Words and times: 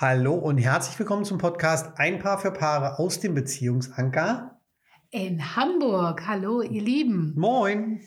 Hallo 0.00 0.32
und 0.32 0.56
herzlich 0.56 0.98
willkommen 0.98 1.26
zum 1.26 1.36
Podcast 1.36 1.98
Ein 1.98 2.20
Paar 2.20 2.38
für 2.38 2.52
Paare 2.52 2.98
aus 2.98 3.20
dem 3.20 3.34
Beziehungsanker. 3.34 4.58
In 5.10 5.56
Hamburg. 5.56 6.26
Hallo, 6.26 6.62
ihr 6.62 6.80
Lieben. 6.80 7.34
Moin. 7.36 8.00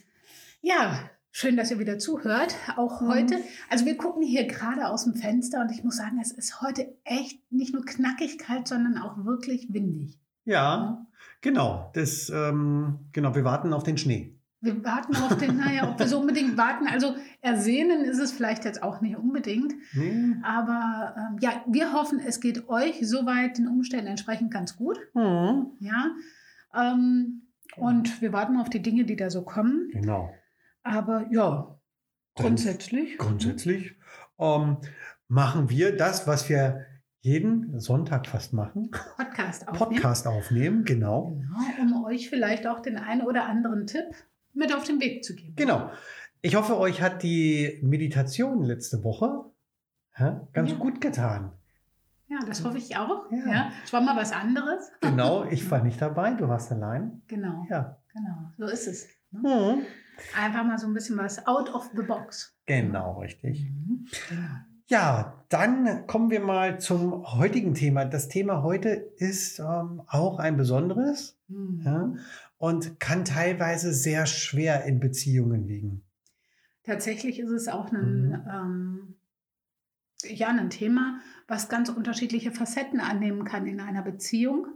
Ja, 0.62 1.08
schön, 1.30 1.56
dass 1.56 1.70
ihr 1.70 1.78
wieder 1.78 2.00
zuhört. 2.00 2.56
Auch 2.78 3.00
Mhm. 3.00 3.08
heute. 3.10 3.36
Also 3.70 3.86
wir 3.86 3.96
gucken 3.96 4.24
hier 4.24 4.48
gerade 4.48 4.88
aus 4.90 5.04
dem 5.04 5.14
Fenster 5.14 5.62
und 5.62 5.70
ich 5.70 5.84
muss 5.84 5.98
sagen, 5.98 6.18
es 6.20 6.32
ist 6.32 6.62
heute 6.62 6.88
echt 7.04 7.40
nicht 7.52 7.76
nur 7.76 7.86
knackig 7.86 8.40
kalt, 8.40 8.68
sondern 8.68 8.98
auch 8.98 9.24
wirklich 9.24 9.72
windig. 9.72 10.18
Ja, 10.46 11.06
genau. 11.42 11.92
Das, 11.94 12.28
ähm, 12.34 13.02
genau, 13.12 13.36
wir 13.36 13.44
warten 13.44 13.72
auf 13.72 13.84
den 13.84 14.00
Schnee. 14.00 14.40
Wir 14.64 14.82
warten 14.86 15.14
auf 15.18 15.38
den, 15.38 15.58
naja, 15.58 15.90
ob 15.92 16.00
wir 16.00 16.08
so 16.08 16.22
unbedingt 16.22 16.56
warten. 16.56 16.88
Also 16.88 17.16
ersehnen 17.42 18.06
ist 18.06 18.18
es 18.18 18.32
vielleicht 18.32 18.64
jetzt 18.64 18.82
auch 18.82 19.02
nicht 19.02 19.18
unbedingt. 19.18 19.74
Nee. 19.94 20.38
Aber 20.42 21.14
ähm, 21.18 21.38
ja, 21.42 21.66
wir 21.68 21.92
hoffen, 21.92 22.22
es 22.26 22.40
geht 22.40 22.70
euch 22.70 23.06
soweit 23.06 23.58
den 23.58 23.68
Umständen 23.68 24.08
entsprechend 24.08 24.52
ganz 24.52 24.78
gut. 24.78 24.98
Mhm. 25.16 25.74
Ja. 25.82 26.16
Ähm, 26.74 27.50
und 27.76 28.22
wir 28.22 28.32
warten 28.32 28.56
auf 28.56 28.70
die 28.70 28.82
Dinge, 28.82 29.04
die 29.04 29.18
da 29.18 29.30
so 29.30 29.42
kommen. 29.42 29.90
Genau. 29.92 30.34
Aber 30.82 31.28
ja, 31.30 31.78
grundsätzlich. 32.36 33.18
Grundsätzlich 33.18 33.98
ähm, 34.40 34.78
machen 35.28 35.70
wir 35.70 35.98
das, 35.98 36.26
was 36.26 36.48
wir 36.48 36.86
jeden 37.20 37.82
Sonntag 37.82 38.28
fast 38.28 38.54
machen. 38.54 38.92
Podcast 39.18 39.68
aufnehmen. 39.68 39.92
Podcast 39.92 40.26
aufnehmen, 40.26 40.86
genau. 40.86 41.42
Genau, 41.78 41.98
um 41.98 42.06
euch 42.06 42.30
vielleicht 42.30 42.66
auch 42.66 42.80
den 42.80 42.96
einen 42.96 43.24
oder 43.24 43.46
anderen 43.46 43.88
Tipp 43.88 44.06
mit 44.54 44.74
auf 44.76 44.84
den 44.84 45.00
Weg 45.00 45.24
zu 45.24 45.36
geben. 45.36 45.56
Genau. 45.56 45.90
Ich 46.42 46.56
hoffe, 46.56 46.78
euch 46.78 47.02
hat 47.02 47.24
die 47.24 47.80
Meditation 47.82 48.64
letzte 48.64 49.04
Woche 49.04 49.46
hä, 50.14 50.42
ganz 50.54 50.72
Ja. 50.72 50.78
gut 50.78 51.00
getan. 51.02 51.52
Ja, 52.28 52.40
das 52.48 52.64
hoffe 52.64 52.78
ich 52.78 52.98
auch. 52.98 53.32
Ja. 53.32 53.52
Ja. 53.52 53.72
Es 53.84 53.94
war 53.94 54.02
mal 54.02 54.16
was 54.16 54.32
anderes. 54.32 54.92
Genau, 55.02 55.46
ich 55.52 55.70
war 55.72 55.84
nicht 55.84 56.02
dabei, 56.02 56.34
du 56.34 56.48
warst 56.48 56.72
allein. 56.72 57.22
Genau, 57.28 57.66
Ja. 57.70 57.98
genau. 58.14 58.52
So 58.58 58.66
ist 58.66 58.88
es. 58.88 59.08
Ne? 59.32 59.40
Mhm. 59.42 59.86
Einfach 60.40 60.64
mal 60.64 60.78
so 60.78 60.88
ein 60.88 60.94
bisschen 60.94 61.18
was 61.18 61.46
out 61.48 61.74
of 61.74 61.90
the 61.96 62.04
box. 62.04 62.56
Genau, 62.66 63.20
richtig. 63.20 63.66
Mhm. 63.70 64.06
Genau. 64.30 64.50
Ja, 64.90 65.44
dann 65.50 66.06
kommen 66.08 66.30
wir 66.30 66.42
mal 66.42 66.80
zum 66.80 67.24
heutigen 67.38 67.74
Thema. 67.74 68.06
Das 68.06 68.28
Thema 68.28 68.62
heute 68.64 68.90
ist 69.18 69.60
ähm, 69.60 70.02
auch 70.08 70.40
ein 70.40 70.58
besonderes 70.58 71.40
Mhm. 71.48 71.82
ja, 71.86 72.14
und 72.64 72.98
kann 72.98 73.26
teilweise 73.26 73.92
sehr 73.92 74.26
schwer 74.26 74.86
in 74.86 75.02
Beziehungen 75.02 75.68
liegen. 75.68 76.02
Tatsächlich 76.86 77.40
ist 77.40 77.50
es 77.50 77.68
auch 77.68 77.92
ein, 77.92 78.30
Mhm. 78.30 78.44
ähm, 78.50 79.16
ja, 80.24 80.48
ein 80.48 80.70
Thema, 80.70 81.20
was 81.46 81.68
ganz 81.68 81.90
unterschiedliche 81.90 82.54
Facetten 82.54 83.02
annehmen 83.02 83.44
kann 83.44 83.68
in 83.68 83.82
einer 83.82 84.02
Beziehung. 84.02 84.68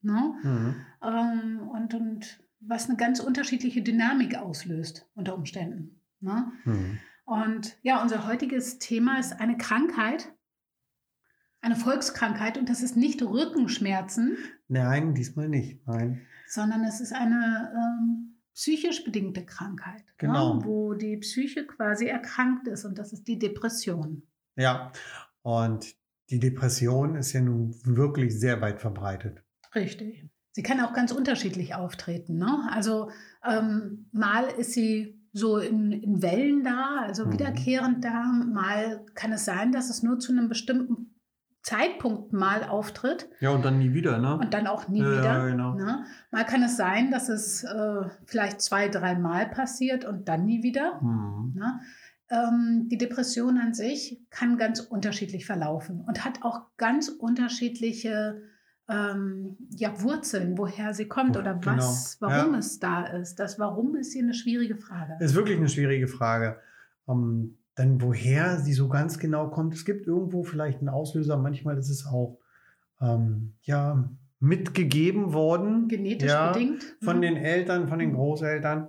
Ne? 0.00 0.34
Mhm. 0.42 0.74
ähm, 1.00 1.68
und, 1.68 1.94
und 1.94 2.40
was 2.58 2.88
eine 2.88 2.96
ganz 2.96 3.20
unterschiedliche 3.20 3.82
Dynamik 3.82 4.36
auslöst 4.36 5.08
unter 5.14 5.36
Umständen. 5.36 6.00
Ne? 6.18 6.50
Mhm. 6.64 6.98
Und 7.24 7.78
ja, 7.82 8.02
unser 8.02 8.26
heutiges 8.26 8.80
Thema 8.80 9.20
ist 9.20 9.38
eine 9.40 9.56
Krankheit, 9.56 10.32
eine 11.60 11.76
Volkskrankheit 11.76 12.58
und 12.58 12.68
das 12.68 12.82
ist 12.82 12.96
nicht 12.96 13.22
Rückenschmerzen, 13.22 14.38
Nein, 14.66 15.14
diesmal 15.14 15.48
nicht. 15.48 15.86
Nein. 15.86 16.26
Sondern 16.48 16.84
es 16.84 17.00
ist 17.00 17.12
eine 17.12 17.72
ähm, 17.74 18.36
psychisch 18.54 19.04
bedingte 19.04 19.44
Krankheit, 19.46 20.04
Genau. 20.18 20.54
ne? 20.56 20.64
wo 20.64 20.94
die 20.94 21.16
Psyche 21.18 21.66
quasi 21.66 22.06
erkrankt 22.06 22.66
ist 22.68 22.84
und 22.84 22.98
das 22.98 23.12
ist 23.12 23.28
die 23.28 23.38
Depression. 23.38 24.22
Ja, 24.56 24.90
und 25.42 25.94
die 26.30 26.40
Depression 26.40 27.14
ist 27.14 27.32
ja 27.32 27.40
nun 27.40 27.74
wirklich 27.84 28.38
sehr 28.38 28.60
weit 28.60 28.80
verbreitet. 28.80 29.42
Richtig. 29.74 30.26
Sie 30.52 30.62
kann 30.62 30.80
auch 30.80 30.92
ganz 30.92 31.12
unterschiedlich 31.12 31.74
auftreten. 31.74 32.36
Ne? 32.38 32.68
Also 32.72 33.10
ähm, 33.48 34.08
mal 34.12 34.44
ist 34.58 34.72
sie 34.72 35.14
so 35.32 35.58
in, 35.58 35.92
in 35.92 36.20
Wellen 36.22 36.64
da, 36.64 37.02
also 37.02 37.26
Mhm. 37.26 37.32
wiederkehrend 37.34 38.04
da. 38.04 38.24
Mal 38.24 39.04
kann 39.14 39.30
es 39.32 39.44
sein, 39.44 39.70
dass 39.72 39.88
es 39.88 40.02
nur 40.02 40.18
zu 40.18 40.32
einem 40.32 40.48
bestimmten 40.48 41.14
Zeitpunkt 41.68 42.32
mal 42.32 42.64
auftritt 42.64 43.28
Ja, 43.40 43.50
und 43.50 43.62
dann 43.62 43.78
nie 43.78 43.92
wieder, 43.92 44.16
ne? 44.18 44.38
und 44.38 44.54
dann 44.54 44.66
auch 44.66 44.88
nie 44.88 45.00
Ja, 45.02 45.10
wieder. 45.18 45.46
genau. 45.50 45.74
Ne? 45.74 46.04
Mal 46.30 46.44
kann 46.44 46.62
es 46.62 46.78
sein, 46.78 47.10
dass 47.10 47.28
es 47.28 47.62
äh, 47.62 48.04
vielleicht 48.24 48.62
zwei, 48.62 48.88
dreimal 48.88 49.46
passiert 49.50 50.06
und 50.06 50.28
dann 50.28 50.46
nie 50.46 50.62
wieder. 50.62 50.98
Mhm. 51.02 51.52
Ne? 51.56 51.80
Ähm, 52.30 52.88
die 52.90 52.96
Depression 52.96 53.58
an 53.58 53.74
sich 53.74 54.18
kann 54.30 54.56
ganz 54.56 54.80
unterschiedlich 54.80 55.44
verlaufen 55.44 56.00
und 56.06 56.24
hat 56.24 56.42
auch 56.42 56.62
ganz 56.78 57.10
unterschiedliche 57.10 58.40
ähm, 58.88 59.58
ja, 59.76 60.00
Wurzeln, 60.00 60.56
woher 60.56 60.94
sie 60.94 61.06
kommt 61.08 61.36
oder 61.36 61.54
Genau, 61.54 61.76
was, 61.76 62.16
warum 62.20 62.54
ja. 62.54 62.58
es 62.60 62.78
da 62.78 63.04
ist. 63.04 63.38
Das 63.38 63.58
Warum 63.58 63.94
ist 63.96 64.14
hier 64.14 64.22
eine 64.22 64.32
schwierige 64.32 64.76
Frage. 64.76 65.18
Ist 65.20 65.34
wirklich 65.34 65.58
eine 65.58 65.68
schwierige 65.68 66.08
Frage. 66.08 66.56
Ähm, 67.06 67.57
dann 67.78 68.02
woher 68.02 68.58
sie 68.58 68.72
so 68.72 68.88
ganz 68.88 69.20
genau 69.20 69.48
kommt. 69.50 69.72
Es 69.72 69.84
gibt 69.84 70.08
irgendwo 70.08 70.42
vielleicht 70.42 70.80
einen 70.80 70.88
Auslöser. 70.88 71.36
Manchmal 71.36 71.78
ist 71.78 71.90
es 71.90 72.06
auch 72.06 72.40
ähm, 73.00 73.54
ja 73.62 74.10
mitgegeben 74.40 75.32
worden. 75.32 75.86
Genetisch 75.86 76.28
ja, 76.28 76.50
bedingt. 76.50 76.96
Von 77.00 77.20
ne? 77.20 77.28
den 77.28 77.36
Eltern, 77.36 77.86
von 77.86 78.00
den 78.00 78.10
Mhm. 78.10 78.14
Großeltern. 78.14 78.88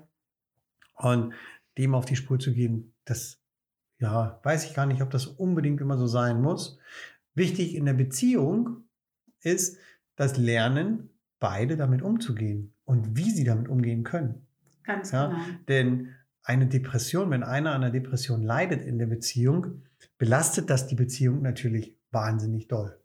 Und 0.96 1.34
dem 1.78 1.94
auf 1.94 2.06
die 2.06 2.16
Spur 2.16 2.40
zu 2.40 2.52
gehen, 2.52 2.96
das 3.06 3.40
ja, 4.00 4.40
weiß 4.42 4.66
ich 4.66 4.74
gar 4.74 4.88
nicht, 4.88 5.04
ob 5.04 5.12
das 5.12 5.28
unbedingt 5.28 5.82
immer 5.82 5.98
so 5.98 6.08
sein 6.08 6.42
muss. 6.42 6.80
Wichtig 7.36 7.76
in 7.76 7.86
der 7.86 7.94
Beziehung 7.94 8.86
ist 9.42 9.78
das 10.16 10.38
Lernen, 10.38 11.12
beide 11.40 11.78
damit 11.78 12.02
umzugehen 12.02 12.74
und 12.86 13.16
wie 13.16 13.30
sie 13.30 13.44
damit 13.44 13.70
umgehen 13.70 14.04
können. 14.04 14.48
Ganz 14.84 15.12
Ja, 15.12 15.28
genau. 15.28 15.40
Denn 15.68 16.16
eine 16.50 16.66
Depression, 16.66 17.30
wenn 17.30 17.44
einer 17.44 17.72
an 17.74 17.84
einer 17.84 17.92
Depression 17.92 18.42
leidet 18.42 18.84
in 18.84 18.98
der 18.98 19.06
Beziehung, 19.06 19.84
belastet 20.18 20.70
das 20.72 20.88
die 20.88 20.96
Beziehung 20.96 21.44
natürlich 21.44 21.96
wahnsinnig 22.12 22.68
doll. 22.68 23.00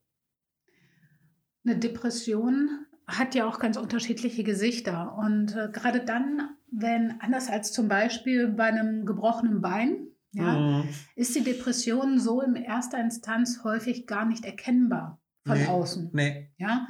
Eine 1.67 1.77
Depression 1.79 2.87
hat 3.07 3.35
ja 3.35 3.47
auch 3.47 3.59
ganz 3.59 3.77
unterschiedliche 3.77 4.45
Gesichter. 4.45 5.15
Und 5.19 5.55
äh, 5.55 5.69
gerade 5.71 6.01
dann, 6.05 6.57
wenn, 6.71 7.21
anders 7.21 7.51
als 7.51 7.73
zum 7.73 7.87
Beispiel 7.89 8.49
bei 8.49 8.65
einem 8.65 9.05
gebrochenen 9.05 9.61
Bein, 9.61 10.09
ja, 10.33 10.59
Mhm. 10.83 10.89
ist 11.15 11.35
die 11.37 11.45
Depression 11.45 12.19
so 12.19 12.41
in 12.41 12.57
erster 12.57 12.99
Instanz 12.99 13.61
häufig 13.63 14.07
gar 14.07 14.25
nicht 14.25 14.45
erkennbar 14.45 15.21
von 15.47 15.59
Nee. 15.59 15.67
außen. 15.67 16.11
Nee, 16.13 16.51
Ja? 16.57 16.89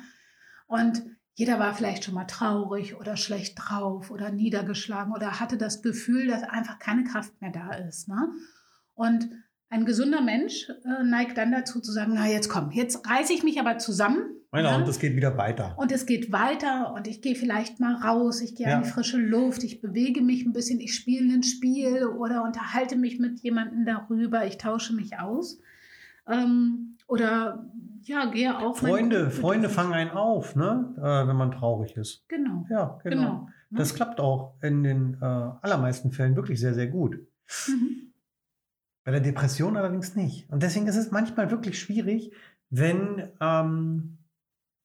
Und 0.67 1.03
jeder 1.35 1.59
war 1.59 1.75
vielleicht 1.75 2.05
schon 2.05 2.15
mal 2.15 2.25
traurig 2.27 2.95
oder 2.99 3.17
schlecht 3.17 3.55
drauf 3.59 4.11
oder 4.11 4.31
niedergeschlagen 4.31 5.13
oder 5.13 5.41
hatte 5.41 5.57
das 5.57 5.83
Gefühl, 5.83 6.29
dass 6.29 6.43
einfach 6.45 6.79
keine 6.79 7.05
Kraft 7.05 7.33
mehr 7.41 7.51
da 7.51 7.73
ist. 7.73 8.09
Ne? 8.09 8.29
Und 8.95 9.29
ein 9.69 9.85
gesunder 9.85 10.21
Mensch 10.21 10.69
äh, 10.85 11.03
neigt 11.05 11.37
dann 11.37 11.51
dazu 11.51 11.81
zu 11.81 11.91
sagen, 11.91 12.13
na 12.15 12.29
jetzt 12.29 12.49
komm, 12.49 12.71
jetzt 12.71 13.09
reiße 13.09 13.33
ich 13.33 13.43
mich 13.43 13.59
aber 13.59 13.79
zusammen. 13.79 14.23
genau, 14.53 14.71
ja? 14.71 14.77
und 14.77 14.87
es 14.87 15.01
geht 15.01 15.17
wieder 15.17 15.37
weiter. 15.37 15.75
Und 15.77 15.91
es 15.91 16.07
geht 16.07 16.31
weiter 16.31 16.93
und 16.95 17.09
ich 17.09 17.21
gehe 17.21 17.35
vielleicht 17.35 17.81
mal 17.81 17.95
raus, 17.97 18.41
ich 18.41 18.55
gehe 18.55 18.69
Ja. 18.69 18.77
an 18.77 18.85
die 18.85 18.89
frische 18.89 19.17
Luft, 19.19 19.65
ich 19.65 19.81
bewege 19.81 20.23
mich 20.23 20.45
ein 20.45 20.53
bisschen, 20.53 20.79
ich 20.79 20.95
spiele 20.95 21.35
ein 21.35 21.43
Spiel 21.43 22.05
oder 22.05 22.45
unterhalte 22.45 22.95
mich 22.95 23.19
mit 23.19 23.41
jemandem 23.41 23.85
darüber, 23.85 24.47
ich 24.47 24.59
tausche 24.59 24.95
mich 24.95 25.19
aus. 25.19 25.59
Ähm, 26.29 26.97
oder 27.09 27.69
ja, 28.07 28.27
gehe 28.27 28.53
mein 28.53 28.75
Freunde. 28.75 29.31
Freunde 29.31 29.69
fangen 29.69 29.93
einen 29.93 30.11
auf, 30.11 30.57
ne? 30.57 30.95
äh, 30.99 31.29
wenn 31.29 31.37
man 31.37 31.53
traurig 31.53 31.97
ist. 31.97 32.29
Genau, 32.29 32.67
Ja, 32.71 32.99
genau. 33.03 33.17
genau. 33.17 33.33
ne? 33.71 33.79
Das 33.79 33.95
klappt 33.95 34.21
auch 34.21 34.55
in 34.63 34.83
den 34.83 35.15
äh, 35.21 35.25
allermeisten 35.25 36.13
Fällen 36.13 36.37
wirklich 36.37 36.61
sehr, 36.61 36.75
sehr 36.75 36.89
gut. 36.89 37.19
Mhm. 37.69 38.13
Bei 39.05 39.11
der 39.11 39.21
Depression 39.21 39.77
allerdings 39.77 40.17
nicht. 40.17 40.51
Und 40.51 40.63
deswegen 40.63 40.87
ist 40.87 40.97
es 40.97 41.11
manchmal 41.11 41.51
wirklich 41.51 41.79
schwierig, 41.79 42.33
wenn, 42.71 43.29
ähm, 43.41 44.19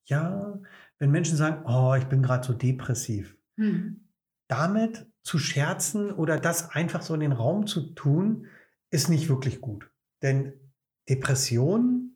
ja, 0.06 0.60
wenn 0.98 1.12
Menschen 1.12 1.38
sagen, 1.38 1.64
oh, 1.66 1.96
ich 1.98 2.06
bin 2.06 2.22
gerade 2.22 2.46
so 2.46 2.54
depressiv. 2.54 3.38
Mhm. 3.56 4.02
Damit 4.48 5.08
zu 5.24 5.38
scherzen 5.38 6.12
oder 6.12 6.40
das 6.40 6.72
einfach 6.72 7.02
so 7.02 7.14
in 7.14 7.20
den 7.20 7.32
Raum 7.32 7.68
zu 7.68 7.94
tun, 7.94 8.48
ist 8.92 9.10
nicht 9.10 9.30
wirklich 9.30 9.62
gut. 9.62 9.90
Denn 10.22 10.54
Depression 11.08 12.09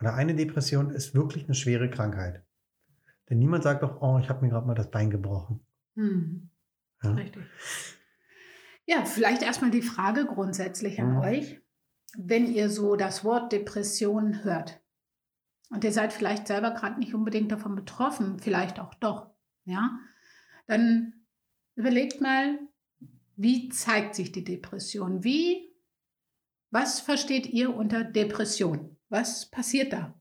oder 0.00 0.14
eine 0.14 0.34
Depression 0.34 0.90
ist 0.90 1.14
wirklich 1.14 1.44
eine 1.44 1.54
schwere 1.54 1.90
Krankheit. 1.90 2.44
Denn 3.28 3.38
niemand 3.38 3.62
sagt 3.64 3.82
doch, 3.82 4.00
oh, 4.00 4.18
ich 4.18 4.28
habe 4.28 4.42
mir 4.42 4.50
gerade 4.50 4.66
mal 4.66 4.74
das 4.74 4.90
Bein 4.90 5.10
gebrochen. 5.10 5.60
Mhm. 5.94 6.50
Ja. 7.02 7.12
Richtig. 7.12 7.44
Ja, 8.86 9.04
vielleicht 9.04 9.42
erstmal 9.42 9.70
die 9.70 9.82
Frage 9.82 10.24
grundsätzlich 10.26 11.00
an 11.00 11.14
Mhm. 11.16 11.18
euch, 11.18 11.60
wenn 12.16 12.46
ihr 12.46 12.70
so 12.70 12.96
das 12.96 13.22
Wort 13.24 13.52
Depression 13.52 14.44
hört 14.44 14.80
und 15.70 15.84
ihr 15.84 15.92
seid 15.92 16.12
vielleicht 16.12 16.46
selber 16.46 16.70
gerade 16.70 16.98
nicht 16.98 17.14
unbedingt 17.14 17.52
davon 17.52 17.74
betroffen, 17.74 18.38
vielleicht 18.38 18.80
auch 18.80 18.94
doch, 18.94 19.30
ja, 19.64 19.98
dann 20.66 21.12
überlegt 21.74 22.20
mal, 22.20 22.58
wie 23.36 23.68
zeigt 23.68 24.14
sich 24.14 24.32
die 24.32 24.42
Depression? 24.44 25.22
Wie, 25.22 25.70
was 26.70 27.00
versteht 27.00 27.46
ihr 27.46 27.74
unter 27.76 28.04
Depression? 28.04 28.97
Was 29.08 29.46
passiert 29.50 29.92
da? 29.92 30.14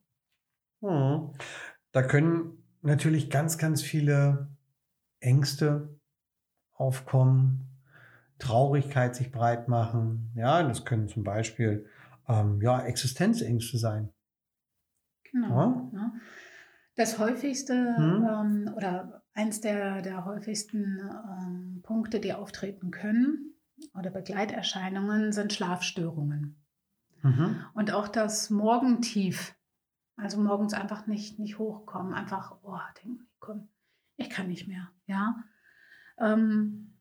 Mhm. 0.81 1.33
Da 1.91 2.03
können 2.03 2.63
natürlich 2.81 3.29
ganz, 3.29 3.57
ganz 3.57 3.81
viele 3.81 4.49
Ängste 5.19 5.99
aufkommen, 6.73 7.65
Traurigkeit 8.39 9.15
sich 9.15 9.31
breit 9.31 9.67
machen. 9.67 10.31
Ja, 10.35 10.61
das 10.63 10.85
können 10.85 11.07
zum 11.07 11.23
Beispiel 11.23 11.89
ähm, 12.27 12.61
ja, 12.61 12.81
Existenzängste 12.81 13.77
sein. 13.77 14.13
Genau. 15.31 15.91
Ja? 15.93 16.13
Das 16.95 17.19
häufigste 17.19 17.73
Hm. 17.73 18.27
ähm, 18.29 18.73
oder 18.75 19.23
eins 19.33 19.61
der, 19.61 20.01
der 20.01 20.25
häufigsten 20.25 20.99
ähm, 20.99 21.81
Punkte, 21.83 22.19
die 22.19 22.33
auftreten 22.33 22.91
können 22.91 23.53
oder 23.93 24.09
Begleiterscheinungen 24.09 25.31
sind 25.31 25.53
Schlafstörungen. 25.53 26.63
Mhm. 27.23 27.57
Und 27.73 27.91
auch 27.93 28.07
das 28.07 28.49
Morgentief, 28.49 29.55
also 30.15 30.39
morgens 30.41 30.73
einfach 30.73 31.07
nicht, 31.07 31.39
nicht 31.39 31.59
hochkommen, 31.59 32.13
einfach, 32.13 32.55
oh, 32.63 32.77
denken, 33.03 33.27
komm, 33.39 33.67
ich 34.17 34.29
kann 34.29 34.47
nicht 34.47 34.67
mehr, 34.67 34.89
ja, 35.05 35.35
ähm, 36.19 36.93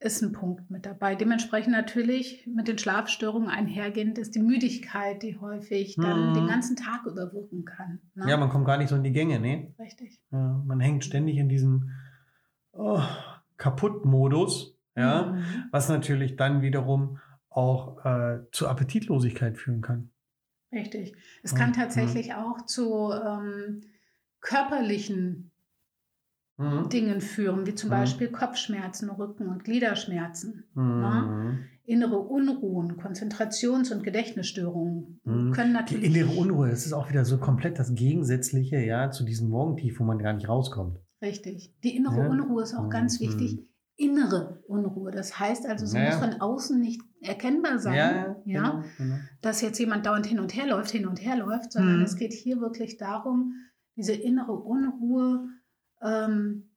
ist 0.00 0.20
ein 0.22 0.32
Punkt 0.32 0.70
mit 0.70 0.84
dabei. 0.84 1.14
Dementsprechend 1.14 1.72
natürlich 1.72 2.46
mit 2.46 2.68
den 2.68 2.76
Schlafstörungen 2.76 3.48
einhergehend 3.48 4.18
ist 4.18 4.34
die 4.34 4.42
Müdigkeit, 4.42 5.22
die 5.22 5.38
häufig 5.38 5.96
dann 5.96 6.30
Mhm. 6.30 6.34
den 6.34 6.46
ganzen 6.48 6.76
Tag 6.76 7.06
überwirken 7.06 7.64
kann. 7.64 8.00
Ne? 8.14 8.28
Ja, 8.28 8.36
man 8.36 8.50
kommt 8.50 8.66
gar 8.66 8.76
nicht 8.78 8.88
so 8.88 8.96
in 8.96 9.04
die 9.04 9.12
Gänge, 9.12 9.38
ne? 9.40 9.72
Richtig. 9.78 10.20
Ja, 10.32 10.60
man 10.66 10.80
hängt 10.80 11.04
ständig 11.04 11.36
in 11.38 11.48
diesem 11.48 11.90
oh, 12.72 13.00
Kaputt-Modus, 13.56 14.76
ja, 14.96 15.32
Mhm. 15.32 15.44
was 15.70 15.88
natürlich 15.88 16.36
dann 16.36 16.62
wiederum 16.62 17.18
auch 17.56 18.04
äh, 18.04 18.40
zu 18.52 18.68
Appetitlosigkeit 18.68 19.56
führen 19.58 19.80
kann. 19.80 20.10
Richtig. 20.72 21.14
Es 21.42 21.52
Mhm. 21.52 21.56
kann 21.56 21.72
tatsächlich 21.72 22.34
auch 22.34 22.66
zu 22.66 23.10
ähm, 23.12 23.82
körperlichen 24.40 25.50
Mhm. 26.58 26.88
Dingen 26.88 27.20
führen, 27.20 27.66
wie 27.66 27.74
zum 27.74 27.90
Mhm. 27.90 27.94
Beispiel 27.94 28.28
Kopfschmerzen, 28.28 29.10
Rücken- 29.10 29.48
und 29.48 29.64
Gliederschmerzen. 29.64 30.64
Mhm. 30.74 31.64
Innere 31.84 32.18
Unruhen, 32.18 32.96
Konzentrations- 32.96 33.92
und 33.92 34.02
Gedächtnisstörungen 34.02 35.20
Mhm. 35.24 35.52
können 35.52 35.68
Die 35.70 35.74
natürlich. 35.74 36.16
innere 36.16 36.32
Unruhe, 36.38 36.70
das 36.70 36.86
ist 36.86 36.94
auch 36.94 37.10
wieder 37.10 37.24
so 37.26 37.36
komplett 37.38 37.78
das 37.78 37.94
Gegensätzliche, 37.94 38.78
ja, 38.80 39.10
zu 39.10 39.24
diesem 39.24 39.50
Morgentief, 39.50 40.00
wo 40.00 40.04
man 40.04 40.18
gar 40.18 40.32
nicht 40.32 40.48
rauskommt. 40.48 40.98
Richtig. 41.22 41.74
Die 41.84 41.94
innere 41.94 42.20
Ja. 42.20 42.28
Unruhe 42.28 42.62
ist 42.62 42.74
auch 42.74 42.88
ganz 42.88 43.20
Mhm. 43.20 43.26
wichtig. 43.26 43.58
Innere 43.98 44.62
Unruhe. 44.68 45.10
Das 45.10 45.38
heißt 45.40 45.66
also, 45.66 45.86
sie 45.86 45.96
Ja, 45.98 46.04
muss 46.06 46.14
ja. 46.20 46.20
von 46.30 46.40
außen 46.40 46.78
nicht 46.80 47.00
erkennbar 47.22 47.78
sein, 47.78 47.94
ja, 47.94 48.10
ja, 48.12 48.36
Genau, 48.44 48.82
genau. 48.98 49.14
dass 49.40 49.62
jetzt 49.62 49.78
jemand 49.78 50.04
dauernd 50.06 50.26
hin 50.26 50.38
und 50.38 50.54
her 50.54 50.66
läuft, 50.66 50.90
hin 50.90 51.06
und 51.06 51.20
her 51.24 51.36
läuft, 51.36 51.72
sondern 51.72 51.96
Mhm. 51.98 52.02
es 52.04 52.16
geht 52.16 52.32
hier 52.34 52.60
wirklich 52.60 52.98
darum, 52.98 53.54
diese 53.96 54.12
innere 54.12 54.52
Unruhe 54.52 55.48
ähm, 56.02 56.70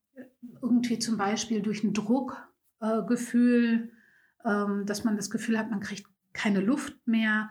irgendwie 0.62 0.98
zum 0.98 1.18
Beispiel 1.18 1.60
durch 1.62 1.84
ein 1.84 1.92
Druckgefühl, 2.80 3.90
äh, 4.44 4.50
ähm, 4.50 4.86
dass 4.86 5.04
man 5.04 5.16
das 5.16 5.28
Gefühl 5.30 5.58
hat, 5.58 5.70
man 5.70 5.80
kriegt 5.80 6.06
keine 6.32 6.60
Luft 6.60 6.96
mehr, 7.06 7.50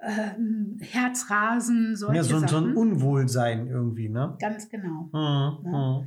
ähm, 0.00 0.76
Herzrasen, 0.80 1.96
solche 1.96 2.16
Ja, 2.16 2.22
so, 2.24 2.38
so 2.38 2.46
Sachen. 2.46 2.70
ein 2.70 2.76
Unwohlsein 2.76 3.66
irgendwie, 3.68 4.08
ne? 4.08 4.36
Ganz 4.40 4.68
genau. 4.68 5.08
Mhm. 5.12 5.12
Ja. 5.72 6.00
Mhm. 6.02 6.06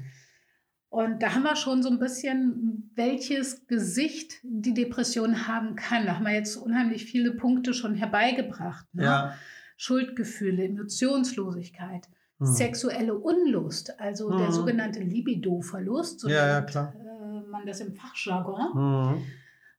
Und 0.92 1.24
da 1.24 1.34
haben 1.34 1.44
wir 1.44 1.56
schon 1.56 1.82
so 1.82 1.90
ein 1.90 2.00
bisschen, 2.00 2.92
welches 2.96 3.66
Gesicht 3.68 4.34
die 4.44 4.74
Depression 4.74 5.48
haben 5.48 5.78
kann. 5.78 6.06
Da 6.06 6.16
haben 6.18 6.26
wir 6.26 6.34
jetzt 6.34 6.58
unheimlich 6.58 7.06
viele 7.06 7.32
Punkte 7.32 7.74
schon 7.74 7.96
herbeigebracht. 7.96 8.86
Ne? 8.94 9.04
Ja. 9.06 9.34
Schuldgefühle, 9.78 10.66
Emotionslosigkeit, 10.66 12.10
Mhm. 12.40 12.46
sexuelle 12.46 13.16
Unlust, 13.18 14.00
also 14.02 14.36
der 14.38 14.48
Mhm. 14.48 14.52
sogenannte 14.52 15.00
Libido-Verlust, 15.00 16.20
so 16.20 16.28
Ja, 16.28 16.46
ja, 16.46 16.56
nennt 16.60 16.70
klar. 16.72 16.94
äh, 16.94 17.50
man 17.50 17.66
das 17.66 17.80
im 17.80 17.94
Fachjargon. 17.96 18.74
Mhm. 19.16 19.24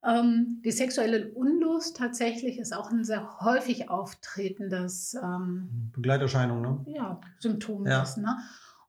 Ähm, 0.05 0.63
die 0.65 0.71
sexuelle 0.73 1.31
Unlust 1.35 1.99
tatsächlich 1.99 2.59
ist 2.59 2.75
auch 2.75 2.91
ein 2.91 3.05
sehr 3.05 3.39
häufig 3.41 3.91
auftretendes 3.91 5.15
ähm, 5.23 5.91
Begleiterscheinung, 5.95 6.63
ne? 6.63 6.85
ja, 6.87 7.21
Symptom 7.39 7.87
Ja. 7.87 8.03
ist. 8.03 8.17
Ne? 8.17 8.35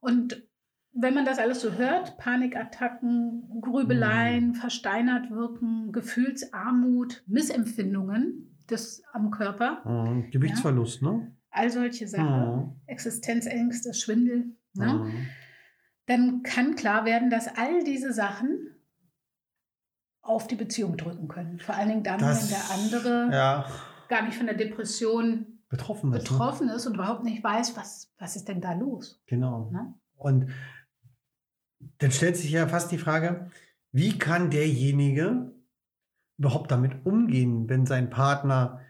Und 0.00 0.42
wenn 0.96 1.14
man 1.14 1.24
das 1.24 1.38
alles 1.38 1.60
so 1.60 1.72
hört, 1.72 2.16
Panikattacken, 2.18 3.60
Grübeleien, 3.60 4.48
Mhm. 4.48 4.54
versteinert 4.54 5.30
wirken, 5.30 5.92
Gefühlsarmut, 5.92 7.22
Missempfindungen 7.26 8.56
des, 8.70 9.02
am 9.12 9.30
Körper, 9.30 9.82
Mhm. 9.88 10.30
Gewichtsverlust, 10.30 11.02
ne? 11.02 11.32
all 11.50 11.70
solche 11.70 12.06
Sachen, 12.08 12.56
Mhm. 12.56 12.72
Existenzängste, 12.86 13.92
Schwindel, 13.94 14.56
ne? 14.74 14.94
Mhm. 14.94 15.26
dann 16.06 16.42
kann 16.42 16.74
klar 16.74 17.04
werden, 17.04 17.30
dass 17.30 17.48
all 17.56 17.82
diese 17.84 18.12
Sachen 18.12 18.70
auf 20.22 20.46
die 20.46 20.56
Beziehung 20.56 20.96
drücken 20.96 21.28
können. 21.28 21.60
Vor 21.60 21.74
allen 21.74 21.88
Dingen 21.88 22.02
dann, 22.02 22.18
Das- 22.20 22.42
wenn 22.42 22.56
der 22.56 22.70
andere 22.70 23.34
Ja, 23.36 23.66
gar 24.08 24.22
nicht 24.22 24.36
von 24.36 24.46
der 24.46 24.56
Depression 24.56 25.60
betroffen 25.68 26.12
ist. 26.12 26.24
Ne? 26.24 26.30
betroffen 26.30 26.68
ist 26.68 26.86
und 26.86 26.94
überhaupt 26.94 27.24
nicht 27.24 27.42
weiß, 27.44 27.76
was, 27.76 28.12
was 28.18 28.36
ist 28.36 28.48
denn 28.48 28.60
da 28.60 28.72
los. 28.74 29.22
Genau. 29.26 29.70
Ne? 29.70 29.94
Und 30.16 30.50
dann 31.98 32.10
stellt 32.12 32.36
sich 32.36 32.50
ja 32.50 32.66
fast 32.68 32.90
die 32.92 32.98
Frage, 32.98 33.50
wie 33.92 34.18
kann 34.18 34.50
derjenige 34.50 35.52
überhaupt 36.38 36.70
damit 36.70 37.04
umgehen, 37.06 37.68
wenn 37.68 37.86
sein 37.86 38.10
Partner 38.10 38.80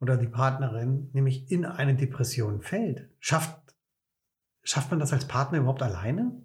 oder 0.00 0.16
die 0.16 0.26
Partnerin 0.28 1.10
nämlich 1.12 1.50
in 1.50 1.64
eine 1.64 1.94
Depression 1.94 2.60
fällt? 2.60 3.08
Schafft, 3.20 3.56
schafft 4.64 4.90
man 4.90 5.00
das 5.00 5.12
als 5.12 5.28
Partner 5.28 5.58
überhaupt 5.58 5.82
alleine? 5.82 6.42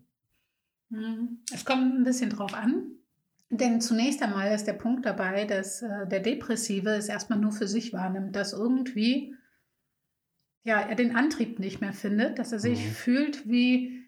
Hm, 0.91 1.39
Es 1.53 1.65
kommt 1.65 1.95
ein 1.95 2.03
bisschen 2.03 2.29
drauf 2.29 2.53
an. 2.53 2.91
Denn 3.49 3.79
zunächst 3.81 4.21
einmal 4.21 4.53
ist 4.53 4.65
der 4.65 4.73
Punkt 4.73 5.05
dabei, 5.05 5.45
dass 5.45 5.81
äh, 5.81 6.05
der 6.07 6.19
Depressive 6.19 6.89
es 6.89 7.07
erstmal 7.07 7.39
nur 7.39 7.53
für 7.53 7.67
sich 7.67 7.93
wahrnimmt, 7.93 8.35
dass 8.35 8.53
irgendwie 8.53 9.33
ja, 10.63 10.81
er 10.81 10.95
den 10.95 11.15
Antrieb 11.15 11.59
nicht 11.59 11.79
mehr 11.79 11.93
findet, 11.93 12.39
dass 12.39 12.51
er 12.51 12.59
sich 12.59 12.79
Mhm. 12.79 12.91
fühlt 12.91 13.47
wie, 13.49 14.06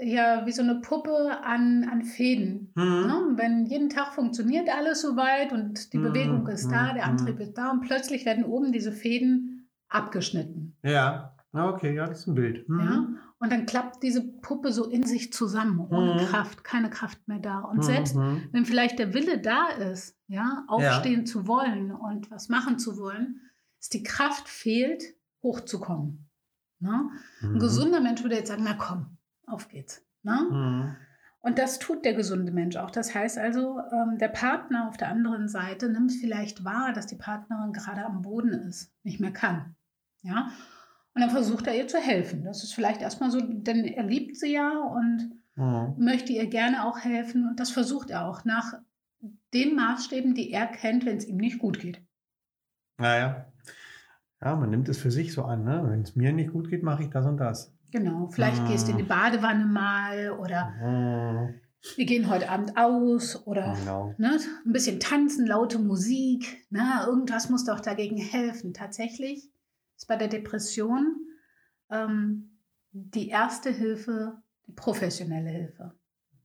ja, 0.00 0.46
wie 0.46 0.52
so 0.52 0.62
eine 0.62 0.76
Puppe 0.80 1.38
an, 1.42 1.88
an 1.90 2.02
Fäden. 2.02 2.72
Mhm. 2.74 3.06
Ne? 3.06 3.32
Wenn 3.36 3.66
jeden 3.66 3.88
Tag 3.90 4.14
funktioniert 4.14 4.68
alles 4.68 5.02
soweit 5.02 5.52
und 5.52 5.92
die 5.92 5.98
Mhm, 5.98 6.02
Bewegung 6.02 6.46
ist 6.48 6.70
da, 6.70 6.90
mhm, 6.92 6.94
der 6.96 7.04
Antrieb 7.06 7.40
ist 7.40 7.54
da 7.58 7.70
und 7.70 7.80
plötzlich 7.80 8.24
werden 8.24 8.44
oben 8.44 8.72
diese 8.72 8.92
Fäden 8.92 9.68
abgeschnitten. 9.88 10.76
Ja, 10.82 11.34
okay, 11.52 11.94
ja, 11.94 12.06
das 12.06 12.20
ist 12.20 12.26
ein 12.28 12.34
Bild. 12.34 12.68
Mhm. 12.68 12.80
Ja? 12.80 13.06
Und 13.40 13.52
dann 13.52 13.66
klappt 13.66 14.02
diese 14.02 14.22
Puppe 14.22 14.72
so 14.72 14.84
in 14.88 15.04
sich 15.04 15.32
zusammen, 15.32 15.78
ohne 15.90 16.14
Mhm. 16.14 16.26
Kraft, 16.26 16.64
keine 16.64 16.90
Kraft 16.90 17.26
mehr 17.28 17.38
da. 17.38 17.60
Und 17.60 17.78
Mhm, 17.78 17.82
selbst 17.82 18.16
mhm. 18.16 18.48
wenn 18.52 18.64
vielleicht 18.64 18.98
der 18.98 19.14
Wille 19.14 19.38
da 19.40 19.68
ist, 19.68 20.16
ja, 20.26 20.64
aufstehen 20.68 21.24
zu 21.26 21.46
wollen 21.46 21.92
und 21.92 22.30
was 22.30 22.48
machen 22.48 22.78
zu 22.78 22.98
wollen, 22.98 23.40
ist 23.80 23.94
die 23.94 24.02
Kraft 24.02 24.48
fehlt, 24.48 25.02
hochzukommen. 25.42 26.28
Ne? 26.80 27.10
Ein 27.42 27.52
Mhm. 27.54 27.58
gesunder 27.60 28.00
Mensch 28.00 28.22
würde 28.22 28.36
jetzt 28.36 28.48
sagen, 28.48 28.62
na 28.64 28.74
komm, 28.74 29.17
auf 29.50 29.68
geht's. 29.68 30.04
Ne? 30.22 30.46
Mhm. 30.50 30.96
Und 31.40 31.58
das 31.58 31.78
tut 31.78 32.04
der 32.04 32.14
gesunde 32.14 32.52
Mensch 32.52 32.76
auch. 32.76 32.90
Das 32.90 33.14
heißt 33.14 33.38
also, 33.38 33.78
ähm, 33.92 34.18
der 34.18 34.28
Partner 34.28 34.88
auf 34.88 34.96
der 34.96 35.08
anderen 35.08 35.48
Seite 35.48 35.88
nimmt 35.88 36.12
vielleicht 36.12 36.64
wahr, 36.64 36.92
dass 36.92 37.06
die 37.06 37.16
Partnerin 37.16 37.72
gerade 37.72 38.04
am 38.04 38.22
Boden 38.22 38.52
ist, 38.52 38.92
nicht 39.04 39.20
mehr 39.20 39.32
kann. 39.32 39.76
Ja? 40.22 40.50
Und 41.14 41.22
dann 41.22 41.30
versucht 41.30 41.66
er 41.66 41.76
ihr 41.76 41.88
zu 41.88 41.98
helfen. 41.98 42.44
Das 42.44 42.62
ist 42.64 42.74
vielleicht 42.74 43.00
erstmal 43.02 43.30
so, 43.30 43.40
denn 43.40 43.84
er 43.84 44.04
liebt 44.04 44.36
sie 44.36 44.52
ja 44.52 44.78
und 44.78 45.32
Mhm. 45.58 45.94
möchte 45.98 46.32
ihr 46.32 46.46
gerne 46.46 46.84
auch 46.84 47.00
helfen. 47.00 47.48
Und 47.48 47.58
das 47.58 47.70
versucht 47.70 48.10
er 48.10 48.26
auch 48.26 48.44
nach 48.44 48.74
den 49.52 49.74
Maßstäben, 49.74 50.34
die 50.34 50.52
er 50.52 50.66
kennt, 50.66 51.04
wenn 51.04 51.16
es 51.16 51.26
ihm 51.26 51.36
nicht 51.36 51.58
gut 51.58 51.80
geht. 51.80 52.00
Naja. 52.96 53.46
Ja, 54.40 54.54
man 54.54 54.70
nimmt 54.70 54.88
es 54.88 54.98
für 54.98 55.10
sich 55.10 55.32
so 55.32 55.42
an, 55.42 55.64
ne? 55.64 55.82
Wenn 55.84 56.02
es 56.02 56.14
mir 56.14 56.32
nicht 56.32 56.52
gut 56.52 56.70
geht, 56.70 56.84
mache 56.84 57.02
ich 57.02 57.10
das 57.10 57.26
und 57.26 57.38
das. 57.38 57.74
Genau, 57.90 58.28
vielleicht 58.28 58.60
Ah. 58.62 58.68
gehst 58.68 58.86
du 58.88 58.92
in 58.92 58.98
die 58.98 59.02
Badewanne 59.04 59.64
mal 59.66 60.32
oder 60.32 60.70
Mhm. 60.82 61.54
wir 61.96 62.04
gehen 62.06 62.28
heute 62.28 62.48
Abend 62.50 62.76
aus 62.76 63.46
oder 63.46 63.74
Genau. 63.78 64.14
ne, 64.18 64.38
ein 64.66 64.72
bisschen 64.72 65.00
tanzen, 65.00 65.46
laute 65.46 65.78
Musik. 65.78 66.66
Ne, 66.70 67.04
irgendwas 67.06 67.48
muss 67.48 67.64
doch 67.64 67.80
dagegen 67.80 68.16
helfen. 68.18 68.74
Tatsächlich 68.74 69.50
ist 69.96 70.06
bei 70.08 70.16
der 70.16 70.28
Depression 70.28 71.16
ähm, 71.90 72.58
die 72.92 73.28
erste 73.28 73.70
Hilfe 73.70 74.42
die 74.66 74.72
professionelle 74.72 75.48
Hilfe. 75.48 75.94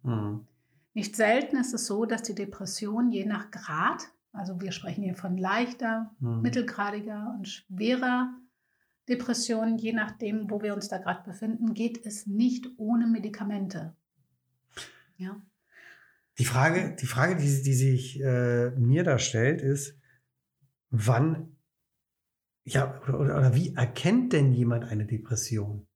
Mhm. 0.04 0.48
Nicht 0.94 1.16
selten 1.18 1.58
ist 1.58 1.74
es 1.74 1.86
so, 1.88 2.06
dass 2.06 2.22
die 2.24 2.36
Depression 2.36 3.12
je 3.12 3.26
nach 3.26 3.52
Grad, 3.52 4.04
also 4.32 4.62
wir 4.62 4.72
sprechen 4.72 5.04
hier 5.04 5.16
von 5.16 5.38
leichter, 5.38 6.12
Mhm. 6.20 6.42
mittelgradiger 6.42 7.34
und 7.38 7.48
schwerer 7.50 8.32
Depression, 9.10 9.78
je 9.78 9.94
nachdem, 9.94 10.50
wo 10.50 10.62
wir 10.62 10.74
uns 10.74 10.88
da 10.88 10.98
gerade 10.98 11.24
befinden, 11.24 11.74
geht 11.74 12.06
es 12.06 12.26
nicht 12.28 12.68
ohne 12.78 13.08
Medikamente. 13.08 13.96
Ja. 15.18 15.42
Die 16.40 16.46
Frage, 16.46 16.96
die, 17.00 17.06
Frage 17.06 17.36
die, 17.36 17.62
die 17.64 17.74
sich 17.74 18.20
äh, 18.22 18.72
mir 18.72 19.04
da 19.04 19.20
stellt, 19.20 19.62
ist, 19.62 20.00
wann 20.90 21.56
ja, 22.66 23.02
oder, 23.04 23.20
oder, 23.20 23.38
oder 23.38 23.56
wie 23.56 23.76
erkennt 23.76 24.32
denn 24.34 24.52
jemand 24.54 24.86
eine 24.86 25.06
Depression? 25.06 25.88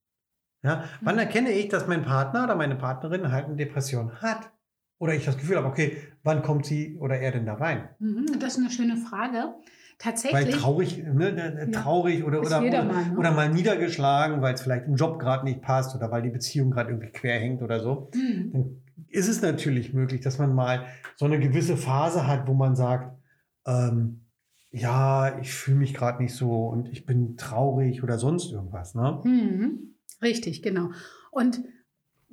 Ja, 0.63 0.83
wann 1.01 1.15
Mhm. 1.15 1.19
erkenne 1.19 1.51
ich, 1.51 1.69
dass 1.69 1.87
mein 1.87 2.03
Partner 2.03 2.43
oder 2.43 2.55
meine 2.55 2.75
Partnerin 2.75 3.31
halt 3.31 3.45
eine 3.45 3.55
Depression 3.55 4.21
hat? 4.21 4.51
Oder 4.99 5.13
ich 5.13 5.23
das 5.25 5.37
Gefühl 5.37 5.57
habe, 5.57 5.67
okay, 5.67 5.97
wann 6.23 6.41
kommt 6.41 6.65
sie 6.65 6.97
oder 6.97 7.19
er 7.19 7.31
denn 7.31 7.45
da 7.45 7.53
rein? 7.53 7.89
Mhm, 7.99 8.39
Das 8.39 8.53
ist 8.53 8.59
eine 8.59 8.71
schöne 8.71 8.97
Frage. 8.97 9.53
Weil 9.99 10.13
Tatsächlich. 10.13 10.55
traurig, 10.55 11.03
ne, 11.03 11.29
äh, 11.29 11.71
Ja. 11.71 11.81
traurig 11.81 12.23
oder, 12.23 12.41
Ist 12.41 12.47
oder, 12.47 12.61
oder, 12.61 12.83
mal, 12.83 13.05
ne? 13.09 13.17
oder 13.17 13.31
mal 13.31 13.49
niedergeschlagen, 13.49 14.41
weil 14.41 14.53
es 14.53 14.61
vielleicht 14.61 14.85
im 14.85 14.95
Job 14.95 15.19
gerade 15.19 15.43
nicht 15.43 15.61
passt 15.61 15.95
oder 15.95 16.11
weil 16.11 16.21
die 16.21 16.29
Beziehung 16.29 16.69
gerade 16.69 16.91
irgendwie 16.91 17.09
quer 17.11 17.39
hängt 17.39 17.63
oder 17.63 17.79
so. 17.79 18.11
Mhm. 18.13 18.51
Dann 18.51 18.81
ist 19.09 19.27
es 19.27 19.41
natürlich 19.41 19.93
möglich, 19.93 20.21
dass 20.21 20.37
man 20.37 20.53
mal 20.53 20.85
so 21.15 21.25
eine 21.25 21.39
gewisse 21.39 21.77
Phase 21.77 22.27
hat, 22.27 22.47
wo 22.47 22.53
man 22.53 22.75
sagt, 22.75 23.17
ähm, 23.65 24.21
ja, 24.69 25.39
ich 25.39 25.51
fühle 25.51 25.77
mich 25.77 25.93
gerade 25.95 26.21
nicht 26.21 26.35
so 26.35 26.67
und 26.67 26.89
ich 26.89 27.05
bin 27.05 27.35
traurig 27.37 28.03
oder 28.03 28.19
sonst 28.19 28.51
irgendwas. 28.51 28.93
Ne? 28.93 29.21
Mhm. 29.23 29.95
Richtig, 30.21 30.61
genau. 30.61 30.91
Und 31.31 31.61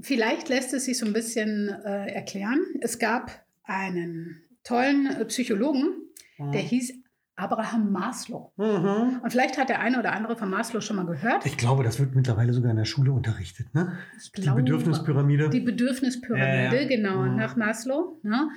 vielleicht 0.01 0.51
lässt 0.51 0.75
es 0.75 0.85
sich 0.85 0.99
so 0.99 1.07
ein 1.07 1.13
bisschen 1.15 1.69
äh, 1.69 2.13
erklären. 2.13 2.61
Es 2.81 2.99
gab 2.99 3.31
einen 3.63 4.43
tollen 4.65 5.07
äh, 5.07 5.25
Psychologen, 5.25 5.95
der 6.39 6.61
hieß 6.61 7.04
Abraham 7.37 7.91
Maslow. 7.91 8.53
Mhm. 8.57 9.21
Und 9.23 9.31
vielleicht 9.31 9.59
hat 9.59 9.69
der 9.69 9.81
eine 9.81 9.99
oder 9.99 10.13
andere 10.13 10.37
von 10.37 10.49
Maslow 10.51 10.81
schon 10.81 10.97
mal 10.97 11.07
gehört. 11.07 11.45
Ich 11.47 11.57
glaube, 11.57 11.83
das 11.83 11.99
wird 11.99 12.15
mittlerweile 12.15 12.53
sogar 12.53 12.71
in 12.71 12.77
der 12.77 12.85
Schule 12.85 13.13
unterrichtet. 13.13 13.75
Ne? 13.75 13.93
Ich 14.19 14.31
Die 14.33 14.43
glaube, 14.43 14.63
Bedürfnispyramide. 14.63 15.51
Die 15.51 15.61
Bedürfnispyramide, 15.61 16.47
Ja, 16.77 16.83
ja. 16.83 16.89
genau, 16.89 17.23
Mhm. 17.23 17.37
nach 17.37 17.57
Maslow. 17.57 18.21
Ne? 18.23 18.49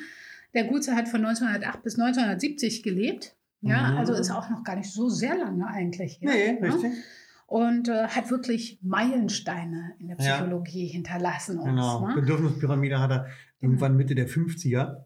Der 0.54 0.66
Gutze 0.66 0.96
hat 0.96 1.08
von 1.08 1.22
1908 1.22 1.82
bis 1.84 1.98
1970 1.98 2.84
gelebt. 2.84 3.36
Ja, 3.62 3.92
Mhm. 3.92 3.98
also 3.98 4.14
ist 4.14 4.30
auch 4.32 4.50
noch 4.52 4.64
gar 4.64 4.76
nicht 4.76 4.92
so 4.92 5.10
sehr 5.10 5.36
lange 5.36 5.66
eigentlich. 5.68 6.20
her, 6.22 6.32
nee, 6.32 6.60
ne? 6.60 6.68
richtig. 6.74 6.92
Und 7.48 7.88
äh, 7.90 8.08
hat 8.08 8.30
wirklich 8.30 8.78
Meilensteine 8.84 9.94
in 10.00 10.10
der 10.10 10.18
Ja. 10.20 10.36
Psychologie 10.36 10.86
hinterlassen 10.86 11.58
uns. 11.58 11.66
Genau. 11.70 12.08
Ne? 12.08 12.16
Bedürfnispyramide 12.16 13.00
hat 13.00 13.10
er 13.12 13.26
irgendwann 13.60 13.96
Mitte 13.96 14.14
der 14.16 14.28
50er, 14.28 15.06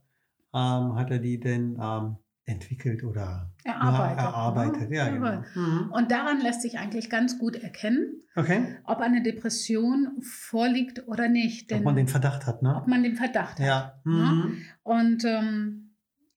ähm, 0.53 0.95
hat 0.95 1.11
er 1.11 1.19
die 1.19 1.39
denn 1.39 1.77
ähm, 1.81 2.17
entwickelt 2.45 3.03
oder 3.03 3.51
Erarbeitet, 3.63 4.17
Ja, 4.17 4.23
erarbeitet. 4.25 4.89
ne? 4.89 4.95
Ja, 4.95 5.09
genau. 5.09 5.43
Mhm. 5.55 5.91
Und 5.91 6.11
daran 6.11 6.41
lässt 6.41 6.61
sich 6.63 6.79
eigentlich 6.79 7.09
ganz 7.09 7.37
gut 7.37 7.55
erkennen, 7.55 8.23
Okay. 8.35 8.75
ob 8.85 8.99
eine 8.99 9.21
Depression 9.21 10.17
vorliegt 10.21 11.07
oder 11.07 11.27
nicht. 11.29 11.69
Denn 11.69 11.79
Ob 11.79 11.85
man 11.85 11.95
den 11.95 12.07
Verdacht 12.07 12.47
hat, 12.47 12.61
ne? 12.63 12.75
ob 12.75 12.87
man 12.87 13.03
den 13.03 13.15
Verdacht 13.15 13.59
hat. 13.59 13.65
Ja. 13.65 14.01
Ja. 14.05 14.11
Mhm. 14.11 14.57
Und 14.83 15.23
ähm, 15.25 15.87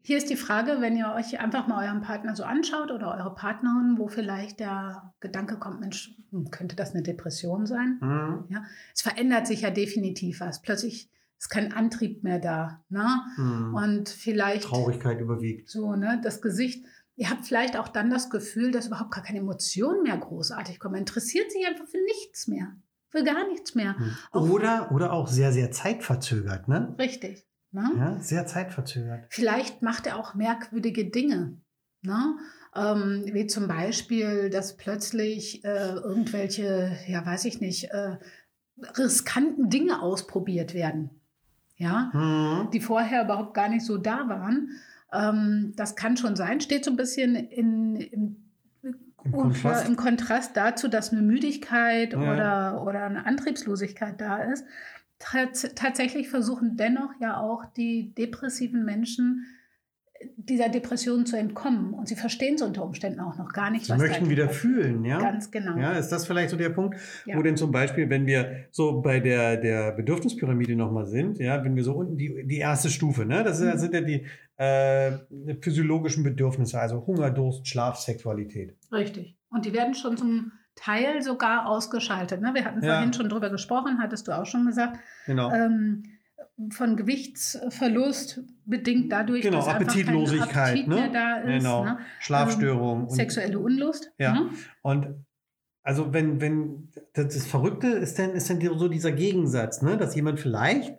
hier 0.02 0.18
ist 0.18 0.28
die 0.28 0.36
Frage, 0.36 0.76
wenn 0.80 0.96
ihr 0.98 1.14
euch 1.14 1.40
einfach 1.40 1.66
mal 1.66 1.86
euren 1.88 2.02
Partner 2.02 2.36
so 2.36 2.44
anschaut 2.44 2.90
oder 2.90 3.16
eure 3.16 3.34
Partnerin, 3.34 3.94
wo 3.96 4.08
vielleicht 4.08 4.60
der 4.60 5.14
Gedanke 5.20 5.56
kommt, 5.58 5.80
Mensch, 5.80 6.14
hm, 6.30 6.50
könnte 6.50 6.76
das 6.76 6.92
eine 6.92 7.02
Depression 7.02 7.64
sein? 7.64 7.98
Mhm. 8.02 8.58
Es 8.94 9.00
verändert 9.00 9.46
sich 9.46 9.62
ja 9.62 9.70
definitiv 9.70 10.40
was. 10.40 10.60
Plötzlich 10.60 11.08
ist 11.44 11.50
kein 11.50 11.74
Antrieb 11.74 12.24
mehr 12.24 12.38
da. 12.38 12.82
Ne? 12.88 13.06
Mhm. 13.36 13.74
Und 13.74 14.08
vielleicht 14.08 14.64
Traurigkeit 14.64 15.20
überwiegt. 15.20 15.68
so, 15.68 15.94
ne, 15.94 16.18
das 16.24 16.40
Gesicht. 16.40 16.86
Ihr 17.16 17.28
habt 17.28 17.44
vielleicht 17.46 17.76
auch 17.76 17.88
dann 17.88 18.08
das 18.10 18.30
Gefühl, 18.30 18.70
dass 18.70 18.86
überhaupt 18.86 19.12
gar 19.12 19.22
keine 19.22 19.40
Emotionen 19.40 20.02
mehr 20.02 20.16
großartig 20.16 20.80
kommen. 20.80 20.92
Man 20.92 21.00
interessiert 21.00 21.52
sich 21.52 21.66
einfach 21.66 21.86
für 21.86 22.02
nichts 22.02 22.48
mehr. 22.48 22.74
Für 23.10 23.22
gar 23.22 23.46
nichts 23.48 23.74
mehr. 23.74 23.94
Mhm. 23.98 24.16
Auch- 24.32 24.48
Oder, 24.48 24.90
oder 24.90 25.12
auch 25.12 25.28
sehr, 25.28 25.52
sehr 25.52 25.70
zeitverzögert, 25.70 26.66
ne? 26.66 26.96
Richtig. 26.98 27.46
Ne? 27.72 27.90
Ja, 27.96 28.18
sehr 28.20 28.46
zeitverzögert. 28.46 29.26
Vielleicht 29.28 29.82
macht 29.82 30.06
er 30.06 30.18
auch 30.18 30.34
merkwürdige 30.34 31.10
Dinge. 31.10 31.60
Ne? 32.02 32.36
Ähm, 32.74 33.24
wie 33.32 33.46
zum 33.46 33.68
Beispiel, 33.68 34.48
dass 34.48 34.76
plötzlich 34.78 35.62
äh, 35.64 35.92
irgendwelche, 35.92 36.96
ja 37.06 37.24
weiß 37.24 37.44
ich 37.44 37.60
nicht, 37.60 37.90
äh, 37.90 38.16
riskanten 38.96 39.68
Dinge 39.70 40.00
ausprobiert 40.02 40.72
werden. 40.74 41.20
Ja, 41.76 42.10
Mhm. 42.14 42.70
die 42.72 42.80
vorher 42.80 43.24
überhaupt 43.24 43.54
gar 43.54 43.68
nicht 43.68 43.84
so 43.84 43.98
da 43.98 44.28
waren. 44.28 44.70
Ähm, 45.12 45.72
das 45.76 45.96
kann 45.96 46.16
schon 46.16 46.36
sein, 46.36 46.60
steht 46.60 46.84
so 46.84 46.90
ein 46.90 46.96
bisschen 46.96 47.34
in, 47.34 47.96
im, 47.96 48.36
Im 49.24 49.32
Kontrast. 49.32 49.88
im 49.88 49.96
Kontrast 49.96 50.56
dazu, 50.56 50.86
dass 50.88 51.12
eine 51.12 51.22
Müdigkeit 51.22 52.12
Ja. 52.12 52.18
oder, 52.18 52.82
oder 52.86 53.04
eine 53.06 53.26
Antriebslosigkeit 53.26 54.20
da 54.20 54.38
ist. 54.38 54.64
Tats 55.18 55.66
tatsächlich 55.74 56.28
versuchen 56.28 56.76
dennoch 56.76 57.10
ja 57.20 57.38
auch 57.38 57.64
die 57.64 58.12
depressiven 58.14 58.84
Menschen 58.84 59.46
dieser 60.36 60.68
Depression 60.68 61.26
zu 61.26 61.36
entkommen. 61.36 61.94
Und 61.94 62.08
sie 62.08 62.16
verstehen 62.16 62.54
es 62.54 62.62
unter 62.62 62.84
Umständen 62.84 63.20
auch 63.20 63.36
noch 63.38 63.52
gar 63.52 63.70
nicht. 63.70 63.86
Sie 63.86 63.92
was 63.92 63.98
möchten 63.98 64.28
wieder 64.30 64.50
ist. 64.50 64.56
fühlen, 64.56 65.04
ja? 65.04 65.18
Ganz 65.18 65.50
genau. 65.50 65.76
Ja, 65.78 65.92
ist 65.92 66.08
das 66.10 66.26
vielleicht 66.26 66.50
so 66.50 66.56
der 66.56 66.70
Punkt, 66.70 66.96
Ja. 67.26 67.36
wo 67.36 67.42
denn 67.42 67.56
zum 67.56 67.70
Beispiel, 67.72 68.10
wenn 68.10 68.26
wir 68.26 68.64
so 68.70 69.00
bei 69.00 69.20
der, 69.20 69.56
der 69.56 69.92
Bedürfnispyramide 69.92 70.76
nochmal 70.76 71.06
sind, 71.06 71.38
ja, 71.38 71.62
wenn 71.64 71.76
wir 71.76 71.84
so 71.84 71.94
unten 71.94 72.16
die, 72.16 72.44
die 72.46 72.58
erste 72.58 72.90
Stufe, 72.90 73.24
ne, 73.26 73.42
das 73.44 73.58
sind, 73.58 73.68
das 73.68 73.76
Mhm. 73.76 73.80
sind 73.80 73.94
ja 73.94 74.00
die 74.00 74.26
äh, 74.56 75.12
physiologischen 75.60 76.22
Bedürfnisse, 76.22 76.78
also 76.80 77.04
Hunger, 77.06 77.30
Durst, 77.30 77.66
Schlaf, 77.66 77.96
Sexualität. 77.96 78.76
Richtig. 78.92 79.36
Und 79.50 79.64
die 79.64 79.72
werden 79.72 79.94
schon 79.94 80.16
zum 80.16 80.52
Teil 80.76 81.22
sogar 81.22 81.66
ausgeschaltet. 81.68 82.40
Ne? 82.40 82.50
Wir 82.54 82.64
hatten 82.64 82.82
Ja. 82.84 82.94
vorhin 82.94 83.12
schon 83.12 83.28
drüber 83.28 83.50
gesprochen, 83.50 83.98
hattest 84.00 84.26
du 84.28 84.32
auch 84.32 84.46
schon 84.46 84.66
gesagt. 84.66 84.98
Genau. 85.26 85.50
ähm, 85.52 86.02
von 86.70 86.96
Gewichtsverlust 86.96 88.42
bedingt 88.64 89.10
dadurch, 89.10 89.42
Genau, 89.42 89.58
dass 89.58 89.68
Appetitlosigkeit, 89.68 90.68
Appetit 90.68 90.88
ne? 90.88 90.94
mehr 90.94 91.08
da 91.10 91.36
ist, 91.38 91.62
Genau. 91.62 91.84
ne? 91.84 91.98
Schlafstörungen. 92.20 93.04
und- 93.04 93.12
sexuelle 93.12 93.58
Unlust. 93.58 94.12
Ja. 94.18 94.34
Ne? 94.34 94.50
Und 94.82 95.24
also 95.82 96.12
wenn, 96.12 96.40
wenn 96.40 96.88
das, 97.12 97.46
Verrückte 97.46 97.88
ist 97.88 98.18
dann, 98.18 98.30
ist 98.30 98.48
dann 98.48 98.60
so 98.78 98.88
dieser 98.88 99.12
Gegensatz, 99.12 99.82
ne? 99.82 99.96
dass 99.96 100.14
jemand 100.14 100.40
vielleicht 100.40 100.96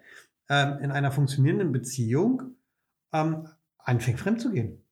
ähm, 0.49 0.77
in 0.81 0.91
einer 0.91 1.11
funktionierenden 1.11 1.71
Beziehung 1.71 2.55
ähm, 3.13 3.47
anfängt 3.79 4.19
fremd 4.19 4.41
zu 4.41 4.51
gehen, 4.51 4.83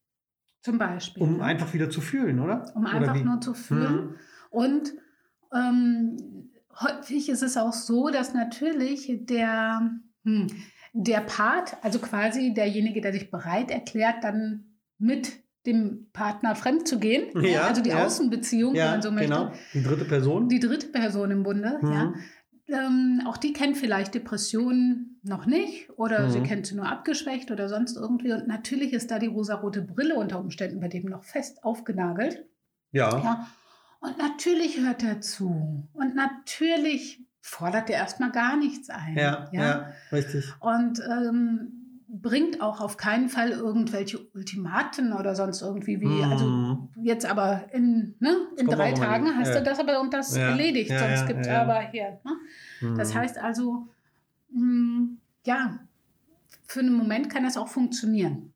Zum 0.62 0.78
Beispiel. 0.80 1.22
um 1.22 1.38
ne? 1.38 1.44
einfach 1.44 1.74
wieder 1.74 1.90
zu 1.90 2.02
fühlen, 2.02 2.40
oder? 2.40 2.72
um 2.74 2.86
Oder 2.86 2.94
einfach 2.94 3.16
wie? 3.16 3.24
nur 3.24 3.42
zu 3.42 3.54
fühlen. 3.54 4.06
Mhm. 4.06 4.16
Und 4.50 4.94
ähm, 5.54 6.50
häufig 6.80 7.30
ist 7.30 7.44
es 7.44 7.58
auch 7.58 7.74
so, 7.74 8.10
dass 8.10 8.34
natürlich 8.34 9.12
der, 9.26 9.92
hm, 10.24 10.48
der 10.94 11.22
Part, 11.22 11.78
also 11.84 12.00
quasi 12.00 12.54
derjenige, 12.54 13.02
der 13.02 13.14
sich 13.14 13.32
bereit 13.32 13.72
erklärt, 13.72 14.24
dann 14.24 14.78
mit 14.98 15.42
dem 15.66 16.10
Partner 16.14 16.56
fremd 16.56 16.88
zu 16.88 17.00
gehen, 17.00 17.30
Ja, 17.42 17.64
also 17.64 17.82
die 17.82 17.90
ja. 17.92 18.06
Außenbeziehung, 18.06 18.74
wenn 18.76 18.86
man 18.86 19.02
so 19.02 19.12
möchte, 19.12 19.30
genau. 19.30 19.52
Die 19.74 19.82
dritte 19.82 20.06
Person. 20.06 20.50
die 20.50 20.60
dritte 20.60 20.88
Person 20.88 21.32
im 21.32 21.44
Bunde, 21.44 21.80
Mhm. 21.82 21.92
ja, 21.92 22.14
ähm, 22.68 23.22
auch 23.26 23.38
die 23.38 23.54
kennt 23.54 23.78
vielleicht 23.78 24.14
Depressionen 24.14 25.20
noch 25.24 25.46
nicht 25.46 25.90
oder 25.98 26.28
Mhm. 26.28 26.30
sie 26.32 26.42
kennt 26.42 26.66
sie 26.68 26.76
nur 26.76 26.88
abgeschwächt 26.90 27.50
oder 27.52 27.70
sonst 27.70 27.96
irgendwie. 27.98 28.32
Und 28.34 28.48
natürlich 28.48 28.94
ist 28.94 29.10
da 29.12 29.20
die 29.20 29.28
rosarote 29.28 29.82
Brille 29.82 30.16
unter 30.16 30.40
Umständen 30.40 30.80
bei 30.80 30.88
dem 30.90 31.06
noch 31.06 31.24
fest 31.24 31.64
aufgenagelt. 31.64 32.46
ja. 32.92 33.10
Ja. 33.24 33.48
Und 34.02 34.18
natürlich 34.18 34.80
hört 34.82 35.02
er 35.02 35.22
zu. 35.22 35.88
Und 35.94 36.14
natürlich 36.14 37.26
fordert 37.44 37.90
er 37.90 37.98
erstmal 37.98 38.32
gar 38.32 38.56
nichts 38.58 38.90
ein. 38.90 39.16
Ja, 39.18 39.50
ja, 39.52 39.92
richtig. 40.12 40.46
Und 40.62 41.00
ähm, 41.02 42.02
bringt 42.08 42.62
auch 42.62 42.80
auf 42.80 42.96
keinen 42.96 43.28
Fall 43.28 43.52
irgendwelche 43.52 44.20
Ultimaten 44.34 45.12
oder 45.14 45.36
sonst 45.36 45.62
irgendwie 45.62 46.00
wie, 46.00 46.24
also 46.24 46.46
Mhm. 46.46 46.90
jetzt 47.04 47.26
aber 47.26 47.68
in, 47.74 48.16
ne, 48.20 48.48
in 48.56 48.68
drei 48.70 48.94
Tagen 48.94 49.26
nicht. 49.26 49.36
hast 49.38 49.50
Ja. 49.50 49.60
du 49.60 49.64
das 49.64 49.80
aber 49.80 50.00
und 50.00 50.14
das 50.14 50.36
Ja, 50.36 50.50
erledigt, 50.50 50.92
ja, 50.92 51.00
sonst 51.00 51.22
ja, 51.22 51.28
gibt 51.28 51.42
es 51.42 51.48
ja, 51.48 51.54
ja. 51.54 51.62
aber 51.64 51.82
hier. 51.92 52.20
Ne? 52.24 52.32
Das 52.96 53.14
Mhm. 53.14 53.18
heißt 53.20 53.38
also, 53.40 53.88
mh, 54.52 55.08
ja, 55.46 55.80
für 56.66 56.80
einen 56.80 56.94
Moment 56.94 57.30
kann 57.30 57.44
das 57.44 57.58
auch 57.58 57.68
funktionieren. 57.68 58.54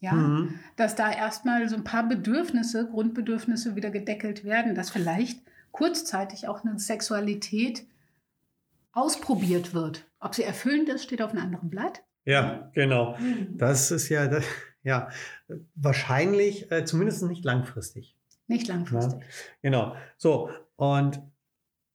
Ja, 0.00 0.12
Mhm. 0.12 0.54
dass 0.76 0.94
da 0.94 1.10
erstmal 1.10 1.68
so 1.68 1.74
ein 1.74 1.82
paar 1.84 2.06
Bedürfnisse, 2.06 2.86
Grundbedürfnisse 2.88 3.74
wieder 3.74 3.90
gedeckelt 3.90 4.44
werden, 4.44 4.76
dass 4.76 4.90
vielleicht 4.90 5.40
kurzzeitig 5.72 6.48
auch 6.48 6.64
eine 6.64 6.78
Sexualität 6.78 7.86
ausprobiert 8.92 9.74
wird. 9.74 10.06
Ob 10.20 10.34
sie 10.34 10.42
erfüllend 10.42 10.88
ist, 10.88 11.04
steht 11.04 11.22
auf 11.22 11.30
einem 11.32 11.42
anderen 11.44 11.70
Blatt. 11.70 12.02
Ja, 12.24 12.70
genau. 12.74 13.16
Das 13.52 13.90
ist 13.90 14.08
ja, 14.08 14.26
das, 14.26 14.44
ja 14.82 15.08
wahrscheinlich, 15.74 16.70
äh, 16.72 16.84
zumindest 16.84 17.22
nicht 17.22 17.44
langfristig. 17.44 18.16
Nicht 18.48 18.66
langfristig. 18.68 19.20
Genau. 19.62 19.94
So, 20.16 20.50
und 20.76 21.20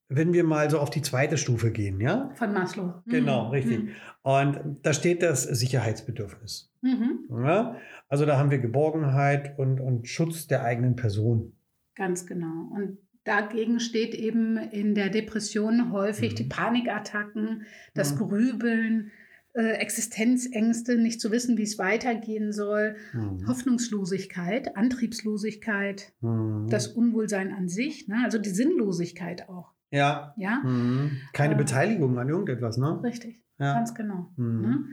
wenn 0.08 0.32
wir 0.32 0.44
mal 0.44 0.70
so 0.70 0.78
auf 0.78 0.90
die 0.90 1.02
zweite 1.02 1.36
Stufe 1.38 1.72
gehen, 1.72 2.00
ja? 2.00 2.30
Von 2.34 2.52
Maslow. 2.52 3.02
Genau, 3.06 3.46
Mhm. 3.46 3.50
richtig. 3.50 3.88
Und 4.22 4.78
da 4.82 4.92
steht 4.92 5.22
das 5.22 5.42
Sicherheitsbedürfnis. 5.42 6.72
Mhm. 6.82 7.26
Ja? 7.44 7.76
Also 8.08 8.24
da 8.26 8.38
haben 8.38 8.50
wir 8.50 8.58
Geborgenheit 8.58 9.58
und, 9.58 9.80
und 9.80 10.08
Schutz 10.08 10.46
der 10.46 10.62
eigenen 10.62 10.94
Person. 10.96 11.56
Ganz 11.96 12.26
genau. 12.26 12.70
Und 12.74 12.98
dagegen 13.24 13.80
steht 13.80 14.14
eben 14.14 14.56
in 14.56 14.94
der 14.94 15.08
Depression 15.10 15.92
häufig 15.92 16.32
Mhm. 16.32 16.36
die 16.36 16.44
Panikattacken, 16.44 17.62
das 17.94 18.14
Mhm. 18.14 18.18
Grübeln, 18.18 19.10
äh, 19.54 19.74
Existenzängste, 19.74 20.96
nicht 20.98 21.20
zu 21.20 21.30
wissen, 21.30 21.56
wie 21.56 21.62
es 21.62 21.78
weitergehen 21.78 22.52
soll, 22.52 22.96
Mhm. 23.12 23.46
Hoffnungslosigkeit, 23.46 24.76
Antriebslosigkeit, 24.76 26.12
Mhm. 26.20 26.68
das 26.70 26.88
Unwohlsein 26.88 27.52
an 27.52 27.68
sich, 27.68 28.08
ne? 28.08 28.16
also 28.24 28.38
die 28.38 28.50
Sinnlosigkeit 28.50 29.48
auch. 29.48 29.72
ja. 29.90 30.34
Ja, 30.36 30.60
Mhm. 30.64 31.12
Keine 31.32 31.54
Äh, 31.54 31.58
Beteiligung 31.58 32.18
an 32.18 32.28
irgendetwas, 32.28 32.78
ne? 32.78 33.00
richtig, 33.04 33.42
Ja. 33.60 33.74
ganz 33.74 33.94
genau. 33.94 34.32
Mhm. 34.36 34.60
Ne? 34.60 34.84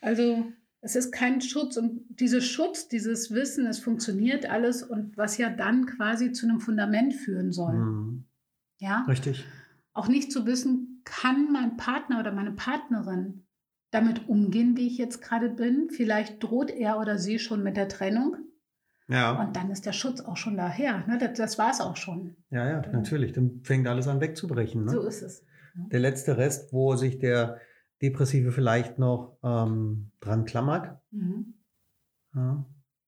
Also 0.00 0.44
es 0.84 0.96
ist 0.96 1.12
kein 1.12 1.40
Schutz 1.40 1.76
und 1.78 2.02
dieser 2.20 2.40
Schutz, 2.42 2.88
dieses 2.88 3.30
Wissen, 3.32 3.66
es 3.66 3.78
funktioniert 3.78 4.48
alles 4.50 4.82
und 4.82 5.16
was 5.16 5.38
ja 5.38 5.48
dann 5.48 5.86
quasi 5.86 6.32
zu 6.32 6.46
einem 6.46 6.60
Fundament 6.60 7.14
führen 7.14 7.52
soll. 7.52 7.72
Mhm. 7.74 8.24
Ja, 8.78 9.04
Richtig. 9.08 9.44
auch 9.94 10.08
nicht 10.08 10.30
zu 10.30 10.44
wissen, 10.46 11.00
kann 11.04 11.50
mein 11.50 11.76
Partner 11.78 12.20
oder 12.20 12.32
meine 12.32 12.52
Partnerin 12.52 13.46
damit 13.90 14.28
umgehen, 14.28 14.76
wie 14.76 14.86
ich 14.86 14.98
jetzt 14.98 15.22
gerade 15.22 15.48
bin. 15.48 15.88
Vielleicht 15.90 16.42
droht 16.42 16.70
er 16.70 16.98
oder 16.98 17.18
sie 17.18 17.38
schon 17.38 17.62
mit 17.62 17.76
der 17.78 17.88
Trennung 17.88 18.36
Ja. 19.08 19.40
und 19.40 19.56
dann 19.56 19.70
ist 19.70 19.86
der 19.86 19.92
Schutz 19.92 20.20
auch 20.20 20.36
schon 20.36 20.56
daher. 20.56 21.06
Ne? 21.06 21.16
Das, 21.18 21.38
das 21.38 21.58
war 21.58 21.70
es 21.70 21.80
auch 21.80 21.96
schon. 21.96 22.36
Ja, 22.50 22.68
ja, 22.68 22.82
natürlich. 22.92 23.32
Dann 23.32 23.60
fängt 23.62 23.86
alles 23.86 24.06
an 24.08 24.20
wegzubrechen. 24.20 24.84
Ne? 24.84 24.90
So 24.90 25.02
ist 25.06 25.22
es. 25.22 25.46
Der 25.76 26.00
letzte 26.00 26.36
Rest, 26.36 26.72
wo 26.72 26.94
sich 26.96 27.18
der 27.18 27.58
Depressive 28.08 28.52
vielleicht 28.52 28.98
noch 28.98 29.38
ähm, 29.42 30.10
dran 30.20 30.44
klammert, 30.44 30.98
Mhm. 31.10 31.54
ja, 32.34 32.64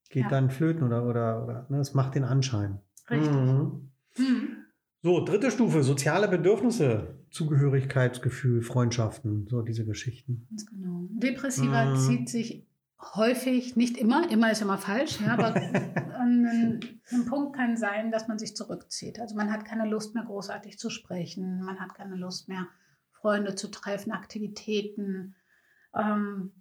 geht 0.08 0.22
Ja. 0.24 0.28
dann 0.28 0.50
flöten 0.50 0.82
oder, 0.84 1.04
oder, 1.06 1.44
oder 1.44 1.66
ne, 1.68 1.78
es 1.80 1.92
macht 1.94 2.14
den 2.14 2.24
Anschein. 2.24 2.80
Richtig. 3.10 3.30
Mhm. 3.36 3.90
Mhm. 4.18 4.48
So, 5.02 5.24
dritte 5.24 5.50
Stufe, 5.50 5.82
soziale 5.82 6.26
Bedürfnisse, 6.28 7.18
Zugehörigkeitsgefühl, 7.30 8.62
Freundschaften, 8.62 9.46
so 9.48 9.62
diese 9.62 9.84
Geschichten. 9.84 10.46
Ganz 10.50 10.66
genau. 10.66 11.06
Depressiver 11.10 11.84
Mhm. 11.90 11.96
zieht 11.96 12.28
sich 12.28 12.66
häufig, 13.14 13.76
nicht 13.76 13.98
immer, 13.98 14.30
immer 14.30 14.50
ist 14.50 14.62
immer 14.62 14.78
falsch, 14.78 15.20
ja, 15.20 15.34
aber 15.34 15.54
ein, 16.18 16.80
ein 17.12 17.26
Punkt 17.26 17.54
kann 17.54 17.76
sein, 17.76 18.10
dass 18.10 18.26
man 18.26 18.38
sich 18.38 18.56
zurückzieht. 18.56 19.20
Also 19.20 19.36
man 19.36 19.52
hat 19.52 19.64
keine 19.66 19.86
Lust 19.88 20.14
mehr 20.14 20.24
großartig 20.24 20.78
zu 20.78 20.88
sprechen, 20.90 21.62
man 21.62 21.78
hat 21.78 21.94
keine 21.94 22.16
Lust 22.16 22.48
mehr, 22.48 22.66
Freunde 23.20 23.54
zu 23.54 23.68
treffen, 23.70 24.12
Aktivitäten, 24.12 25.34
ähm, 25.94 26.52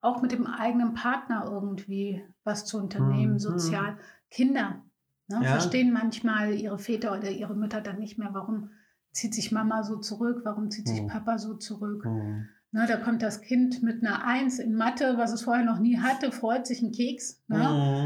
auch 0.00 0.20
mit 0.22 0.32
dem 0.32 0.46
eigenen 0.46 0.94
Partner 0.94 1.44
irgendwie 1.50 2.22
was 2.44 2.64
zu 2.66 2.78
unternehmen, 2.78 3.34
Mhm. 3.34 3.38
sozial. 3.38 3.96
Kinder 4.30 4.82
ne, 5.28 5.40
Ja. 5.42 5.50
verstehen 5.52 5.92
manchmal 5.92 6.52
ihre 6.54 6.78
Väter 6.78 7.12
oder 7.16 7.30
ihre 7.30 7.54
Mütter 7.54 7.80
dann 7.80 7.98
nicht 7.98 8.18
mehr, 8.18 8.30
warum 8.32 8.70
zieht 9.12 9.34
sich 9.34 9.52
Mama 9.52 9.82
so 9.82 9.96
zurück, 9.98 10.42
warum 10.44 10.70
zieht 10.70 10.88
sich 10.88 11.02
Mhm. 11.02 11.06
Papa 11.06 11.38
so 11.38 11.54
zurück. 11.54 12.04
Mhm. 12.04 12.48
Ne, 12.72 12.86
da 12.86 12.96
kommt 12.96 13.22
das 13.22 13.40
Kind 13.40 13.82
mit 13.82 14.04
einer 14.04 14.24
Eins 14.26 14.58
in 14.58 14.74
Mathe, 14.74 15.16
was 15.16 15.32
es 15.32 15.42
vorher 15.42 15.64
noch 15.64 15.78
nie 15.78 15.98
hatte, 15.98 16.32
freut 16.32 16.66
sich 16.66 16.82
ein 16.82 16.90
Keks. 16.92 17.42
Ne? 17.46 17.58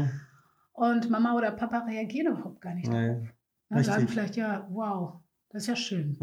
Mhm. 0.07 0.19
Und 0.73 1.09
Mama 1.09 1.35
oder 1.35 1.51
Papa 1.51 1.79
reagieren 1.79 2.33
überhaupt 2.33 2.61
gar 2.61 2.73
nicht. 2.75 2.87
Nee. 2.87 3.27
Ne, 3.69 3.83
sagen 3.83 4.07
vielleicht, 4.07 4.35
ja, 4.37 4.67
wow, 4.71 5.19
das 5.49 5.63
ist 5.63 5.67
ja 5.67 5.75
schön. 5.75 6.15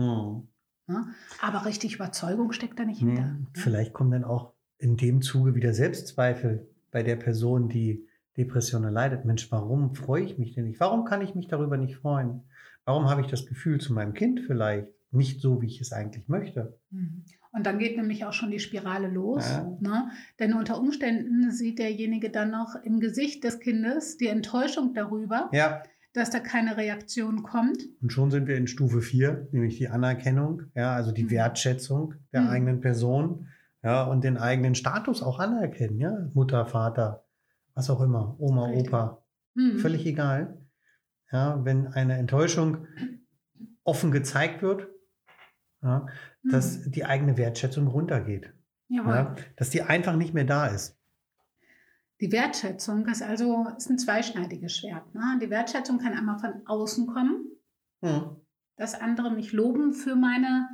Ne? 0.88 1.07
Aber 1.43 1.66
richtig 1.66 1.95
Überzeugung 1.97 2.52
steckt 2.52 2.78
da 2.78 2.85
nicht 2.85 3.02
Nee. 3.02 3.12
hinter. 3.16 3.26
ne? 3.26 3.47
Vielleicht 3.55 3.93
kommen 3.93 4.11
dann 4.12 4.25
auch 4.25 4.52
in 4.78 4.97
dem 4.97 5.23
Zuge 5.23 5.55
wieder 5.55 5.73
Selbstzweifel 5.75 6.69
bei 6.90 7.02
der 7.02 7.16
Person, 7.16 7.69
die 7.69 8.07
Depression 8.37 8.85
erleidet. 8.85 9.25
Mensch, 9.25 9.50
warum 9.50 9.95
freue 9.95 10.23
ich 10.25 10.38
mich 10.38 10.55
denn 10.55 10.64
nicht? 10.64 10.78
Warum 10.81 11.05
kann 11.05 11.23
ich 11.23 11.35
mich 11.35 11.49
darüber 11.49 11.76
nicht 11.76 11.97
freuen? 11.97 12.43
Warum 12.85 13.09
habe 13.09 13.21
ich 13.23 13.26
das 13.26 13.47
Gefühl 13.47 13.81
zu 13.81 13.93
meinem 13.95 14.14
Kind 14.14 14.40
vielleicht 14.47 14.88
nicht 15.11 15.40
so, 15.40 15.61
wie 15.62 15.66
ich 15.66 15.81
es 15.81 15.93
eigentlich 15.93 16.28
möchte? 16.28 16.78
Mhm. 16.90 17.25
Und 17.52 17.64
dann 17.64 17.78
geht 17.78 17.97
nämlich 17.97 18.26
auch 18.26 18.35
schon 18.35 18.50
die 18.50 18.59
Spirale 18.59 19.09
los. 19.09 19.49
Ja. 19.49 19.76
Ne? 19.81 20.11
Denn 20.38 20.52
unter 20.52 20.78
Umständen 20.78 21.50
sieht 21.50 21.78
derjenige 21.78 22.28
dann 22.31 22.50
noch 22.50 22.76
im 22.85 23.00
Gesicht 23.00 23.43
des 23.45 23.59
Kindes 23.61 24.19
die 24.19 24.26
Enttäuschung 24.26 24.93
darüber, 24.93 25.49
Ja, 25.52 25.83
dass 26.17 26.31
da 26.31 26.41
keine 26.41 26.77
Reaktion 26.77 27.43
kommt. 27.43 27.83
und 28.01 28.11
schon 28.13 28.31
sind 28.31 28.47
wir 28.47 28.57
in 28.57 28.67
Stufe 28.67 29.03
4, 29.03 29.49
nämlich 29.53 29.77
die 29.79 29.89
Anerkennung, 29.89 30.63
ja, 30.75 30.95
also 30.95 31.13
die 31.13 31.25
Mhm. 31.25 31.31
Wertschätzung 31.31 32.15
der 32.33 32.43
Mhm. 32.43 32.49
eigenen 32.49 32.81
Person, 32.81 33.49
ja, 33.83 34.02
und 34.05 34.25
den 34.25 34.37
eigenen 34.39 34.75
Status 34.75 35.23
auch 35.23 35.39
anerkennen, 35.39 35.99
ja, 36.00 36.31
Mutter, 36.35 36.65
Vater, 36.67 37.25
was 37.75 37.91
auch 37.91 38.00
immer, 38.00 38.35
Oma, 38.39 38.67
Richtig. 38.67 38.89
Opa, 38.89 39.23
Mhm. 39.55 39.79
völlig 39.79 40.07
egal. 40.07 40.59
Ja, 41.31 41.63
wenn 41.65 41.89
eine 41.89 42.15
Enttäuschung 42.17 42.87
offen 43.85 44.11
gezeigt 44.11 44.63
wird, 44.63 44.89
ja, 45.83 46.07
Mhm. 46.43 46.50
dass 46.50 46.91
die 46.91 47.05
eigene 47.05 47.37
Wertschätzung 47.37 47.87
runtergeht. 47.89 48.52
Ja, 48.89 49.35
dass 49.57 49.71
die 49.71 49.83
einfach 49.83 50.15
nicht 50.17 50.33
mehr 50.33 50.45
da 50.45 50.67
ist. 50.69 50.97
Die 52.21 52.33
Wertschätzung 52.33 53.07
ist 53.09 53.23
also 53.23 53.67
ist 53.76 53.91
ein 53.91 53.99
zweischneidiges 53.99 54.76
Schwert. 54.76 55.15
Ne? 55.15 55.39
Die 55.43 55.50
Wertschätzung 55.50 55.99
kann 55.99 56.15
einmal 56.15 56.39
von 56.39 56.63
außen 56.67 57.07
kommen, 57.07 57.45
dass 58.76 58.95
andere 58.95 59.31
mich 59.31 59.52
loben 59.52 59.93
für 59.93 60.17
meine, 60.17 60.69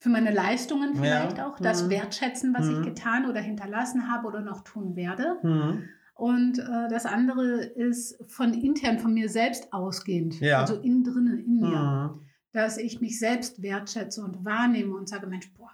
für 0.00 0.10
meine 0.10 0.30
Leistungen 0.30 0.94
Ja. 0.94 1.00
vielleicht 1.02 1.40
auch, 1.40 1.58
das 1.58 1.84
Mhm. 1.84 1.90
wertschätzen, 1.90 2.54
was 2.54 2.66
Mhm. 2.68 2.76
ich 2.80 2.82
getan 2.86 3.26
oder 3.28 3.40
hinterlassen 3.40 4.10
habe 4.10 4.26
oder 4.28 4.40
noch 4.42 4.62
tun 4.62 4.94
werde. 4.96 5.38
Mhm. 5.42 5.88
Und 6.14 6.58
äh, 6.58 6.88
das 6.88 7.06
andere 7.06 7.56
ist 7.64 8.18
von 8.30 8.52
intern, 8.54 8.98
von 8.98 9.14
mir 9.14 9.28
selbst 9.28 9.72
ausgehend, 9.72 10.38
Ja. 10.40 10.60
also 10.60 10.76
innen 10.80 11.02
drinnen, 11.02 11.38
in 11.38 11.56
mir, 11.56 12.12
Mhm. 12.14 12.26
dass 12.52 12.76
ich 12.78 13.00
mich 13.00 13.18
selbst 13.18 13.62
wertschätze 13.62 14.22
und 14.22 14.44
wahrnehme 14.44 14.94
und 14.94 15.08
sage, 15.08 15.26
Mensch, 15.26 15.52
boah, 15.54 15.70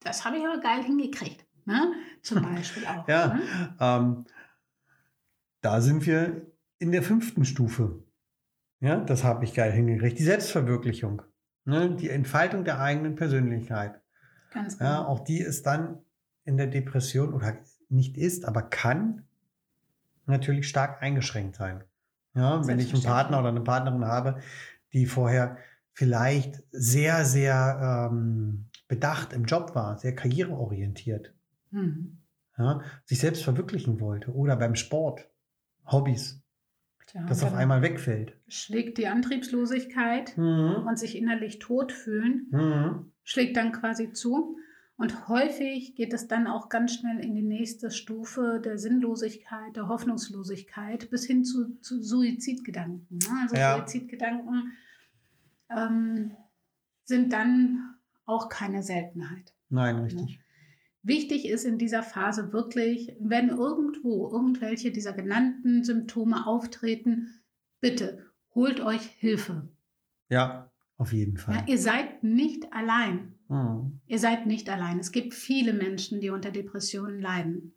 das 0.00 0.24
habe 0.24 0.38
ich 0.38 0.46
aber 0.46 0.60
geil 0.60 0.82
hingekriegt. 0.82 1.44
Ne? 1.68 1.92
Zum 2.22 2.42
Beispiel 2.42 2.84
auch. 2.86 3.06
Ja, 3.08 3.34
Ne? 3.34 3.76
ähm, 3.78 4.24
da 5.60 5.80
sind 5.82 6.06
wir 6.06 6.46
in 6.78 6.92
der 6.92 7.02
fünften 7.02 7.44
Stufe. 7.44 8.02
Ja, 8.80 8.96
das 9.00 9.22
habe 9.22 9.44
ich 9.44 9.52
geil 9.54 9.72
hingekriegt. 9.72 10.18
Die 10.18 10.24
Selbstverwirklichung. 10.24 11.20
Ne? 11.64 11.94
Die 11.94 12.08
Entfaltung 12.08 12.64
der 12.64 12.80
eigenen 12.80 13.16
Persönlichkeit. 13.16 14.00
Ganz 14.52 14.78
genau. 14.78 14.90
Ja, 14.90 15.04
auch 15.06 15.20
die 15.20 15.40
ist 15.40 15.66
dann 15.66 15.98
in 16.44 16.56
der 16.56 16.68
Depression 16.68 17.34
oder 17.34 17.58
nicht 17.90 18.16
ist, 18.16 18.46
aber 18.46 18.62
kann 18.62 19.26
natürlich 20.24 20.68
stark 20.68 21.02
eingeschränkt 21.02 21.56
sein. 21.56 21.84
Ja, 22.34 22.66
wenn 22.66 22.78
ich 22.78 22.94
einen 22.94 23.02
Partner 23.02 23.40
oder 23.40 23.48
eine 23.48 23.60
Partnerin 23.60 24.04
habe, 24.06 24.40
die 24.94 25.04
vorher 25.06 25.58
vielleicht 25.92 26.62
sehr, 26.70 27.24
sehr 27.26 28.08
ähm, 28.10 28.68
bedacht 28.86 29.32
im 29.34 29.44
Job 29.44 29.74
war, 29.74 29.98
sehr 29.98 30.14
karriereorientiert, 30.14 31.34
Mhm. 31.70 32.18
ja, 32.56 32.80
sich 33.04 33.18
selbst 33.20 33.44
verwirklichen 33.44 34.00
wollte 34.00 34.32
oder 34.32 34.56
beim 34.56 34.74
Sport, 34.74 35.28
Hobbys, 35.86 36.40
Tja, 37.06 37.24
das 37.26 37.42
auf 37.42 37.54
einmal 37.54 37.80
wegfällt. 37.82 38.34
schlägt 38.48 38.98
die 38.98 39.06
Antriebslosigkeit 39.08 40.36
Mhm. 40.36 40.84
und 40.86 40.98
sich 40.98 41.16
innerlich 41.16 41.58
tot 41.58 41.92
fühlen, 41.92 42.46
Mhm. 42.50 43.12
schlägt 43.24 43.56
dann 43.56 43.72
quasi 43.72 44.12
zu. 44.12 44.56
Und 45.00 45.28
häufig 45.28 45.94
geht 45.94 46.12
es 46.12 46.26
dann 46.26 46.48
auch 46.48 46.68
ganz 46.68 46.92
schnell 46.94 47.20
in 47.20 47.32
die 47.36 47.42
nächste 47.42 47.92
Stufe 47.92 48.60
der 48.64 48.78
Sinnlosigkeit, 48.78 49.76
der 49.76 49.86
Hoffnungslosigkeit 49.86 51.08
bis 51.08 51.24
hin 51.24 51.44
zu, 51.44 51.78
zu 51.80 52.02
Suizidgedanken. 52.02 53.18
ne? 53.18 53.38
Also 53.42 53.54
Ja. 53.56 53.76
Suizidgedanken 53.78 54.72
ähm, 55.70 56.32
sind 57.04 57.32
dann 57.32 57.94
auch 58.26 58.48
keine 58.48 58.82
Seltenheit. 58.82 59.54
Nein, 59.68 59.98
richtig. 60.00 60.40
Wichtig 61.02 61.46
ist 61.48 61.64
in 61.64 61.78
dieser 61.78 62.02
Phase 62.02 62.52
wirklich, 62.52 63.14
wenn 63.20 63.48
irgendwo 63.50 64.30
irgendwelche 64.30 64.90
dieser 64.90 65.12
genannten 65.12 65.84
Symptome 65.84 66.46
auftreten, 66.46 67.28
bitte 67.80 68.26
holt 68.54 68.80
euch 68.80 69.02
Hilfe. 69.02 69.68
Ja, 70.28 70.70
auf 70.96 71.12
jeden 71.12 71.36
Fall. 71.36 71.54
Ja, 71.56 71.64
ihr 71.66 71.78
seid 71.78 72.24
nicht 72.24 72.72
allein. 72.72 73.34
Mhm. 73.48 74.00
Ihr 74.06 74.18
seid 74.18 74.46
nicht 74.46 74.68
allein. 74.68 74.98
Es 74.98 75.12
gibt 75.12 75.34
viele 75.34 75.72
Menschen, 75.72 76.20
die 76.20 76.30
unter 76.30 76.50
Depressionen 76.50 77.20
leiden. 77.20 77.74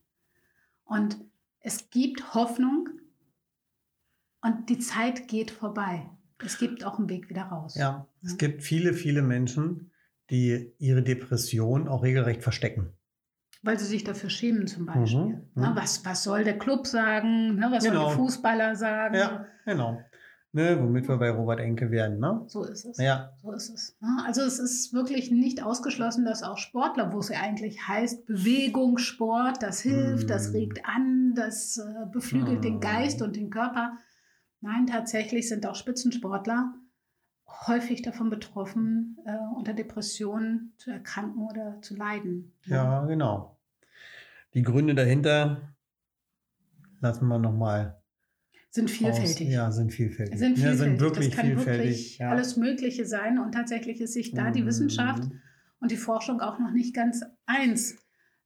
Und 0.83 1.17
es 1.59 1.89
gibt 1.91 2.33
Hoffnung 2.33 2.89
und 4.41 4.69
die 4.69 4.79
Zeit 4.79 5.27
geht 5.27 5.51
vorbei. 5.51 6.09
Es 6.43 6.57
gibt 6.57 6.83
auch 6.83 6.97
einen 6.97 7.07
Weg 7.09 7.29
wieder 7.29 7.43
raus. 7.43 7.75
Ja, 7.75 8.07
es 8.23 8.31
Ja. 8.31 8.37
gibt 8.37 8.63
viele, 8.63 8.93
viele 8.93 9.21
Menschen, 9.21 9.91
die 10.31 10.73
ihre 10.79 11.03
Depression 11.03 11.87
auch 11.87 12.01
regelrecht 12.03 12.41
verstecken. 12.41 12.93
Weil 13.63 13.77
sie 13.77 13.85
sich 13.85 14.03
dafür 14.03 14.29
schämen 14.31 14.65
zum 14.67 14.85
Beispiel. 14.87 15.19
Mhm, 15.25 15.41
Na, 15.55 15.69
mhm. 15.71 15.75
was, 15.75 16.03
was 16.05 16.23
soll 16.23 16.43
der 16.43 16.57
Club 16.57 16.87
sagen? 16.87 17.55
Ne, 17.55 17.67
was 17.71 17.83
soll 17.83 17.91
Genau. 17.93 18.07
der 18.07 18.17
Fußballer 18.17 18.75
sagen? 18.75 19.15
Ja, 19.15 19.45
genau. 19.65 20.01
Ne, 20.53 20.77
womit 20.81 21.07
wir 21.07 21.15
bei 21.17 21.29
Robert 21.29 21.59
Enke 21.61 21.91
werden, 21.91 22.19
ne? 22.19 22.43
So 22.47 22.63
ist 22.65 22.83
es. 22.85 22.97
Ja, 22.97 23.31
So 23.41 23.53
ist 23.53 23.69
es. 23.69 23.95
ne? 24.01 24.17
Also 24.25 24.41
es 24.41 24.59
ist 24.59 24.91
wirklich 24.93 25.31
nicht 25.31 25.63
ausgeschlossen, 25.63 26.25
dass 26.25 26.43
auch 26.43 26.57
Sportler, 26.57 27.13
wo 27.13 27.19
es 27.19 27.29
ja 27.29 27.39
eigentlich 27.39 27.87
heißt, 27.87 28.25
Bewegung, 28.25 28.97
Sport, 28.97 29.63
das 29.63 29.79
hilft, 29.79 30.29
das 30.29 30.49
Mm. 30.49 30.55
regt 30.55 30.81
an, 30.85 31.33
das 31.35 31.77
äh, 31.77 32.05
beflügelt 32.11 32.63
den 32.65 32.77
Mm. 32.77 32.81
Geist 32.81 33.21
und 33.21 33.37
den 33.37 33.49
Körper. 33.49 33.93
Nein, 34.59 34.87
tatsächlich 34.87 35.47
sind 35.47 35.65
auch 35.65 35.75
Spitzensportler 35.75 36.73
häufig 37.67 38.01
davon 38.01 38.29
betroffen, 38.29 39.17
äh, 39.25 39.37
unter 39.55 39.73
Depressionen 39.73 40.73
zu 40.77 40.91
erkranken 40.91 41.43
oder 41.43 41.79
zu 41.81 41.95
leiden. 41.95 42.53
Ja, 42.65 43.05
genau. 43.05 43.57
Die 44.53 44.63
Gründe 44.63 44.95
dahinter 44.95 45.73
lassen 46.99 47.27
wir 47.27 47.39
nochmal. 47.39 48.01
Sind 48.69 48.89
vielfältig. 48.89 49.47
Aus. 49.47 49.53
Ja, 49.53 49.71
sind 49.71 49.91
vielfältig. 49.91 50.39
Sind 50.39 50.55
vielfältig. 50.57 50.79
Ja, 50.79 50.85
sind 50.85 50.99
wirklich 51.01 51.27
das 51.29 51.35
kann 51.37 51.45
vielfältig. 51.47 51.85
wirklich 51.87 52.17
ja. 52.19 52.29
alles 52.31 52.57
Mögliche 52.57 53.05
sein. 53.05 53.37
Und 53.39 53.51
tatsächlich 53.53 53.99
ist 53.99 54.13
sich 54.13 54.33
da 54.33 54.51
die 54.51 54.61
Mhm. 54.61 54.67
Wissenschaft 54.67 55.23
und 55.79 55.91
die 55.91 55.97
Forschung 55.97 56.39
auch 56.39 56.57
noch 56.59 56.71
nicht 56.71 56.95
ganz 56.95 57.21
eins. 57.45 57.97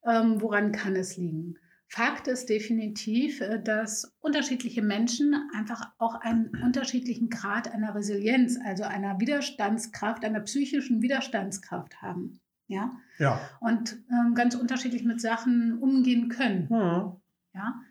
Ähm, 0.04 0.41
woran 0.41 0.72
kann 0.72 0.96
es 0.96 1.18
liegen? 1.18 1.56
Fakt 1.88 2.28
ist 2.28 2.50
definitiv, 2.50 3.41
äh, 3.41 3.62
dass 3.62 4.12
unterschiedliche 4.19 4.82
Menschen 4.82 5.36
einfach 5.56 5.91
auch 5.98 6.15
einen 6.15 6.50
unterschiedlichen 6.63 7.30
Grad 7.30 7.71
einer 7.71 7.93
Resilienz, 7.95 8.58
also 8.63 8.84
einer 8.84 9.19
Widerstandskraft, 9.19 10.26
einer 10.26 10.41
psychischen 10.41 11.02
Widerstandskraft 11.02 12.02
haben. 12.02 12.39
Ja? 12.67 12.91
Ja. 13.19 13.39
Und 13.60 13.98
ähm, 14.10 14.34
ganz 14.34 14.56
unterschiedlich 14.56 15.04
mit 15.04 15.21
Sachen 15.21 15.78
umgehen 15.80 16.30
können. 16.30 16.69
Hm. 16.69 17.21
Ja? 17.54 17.82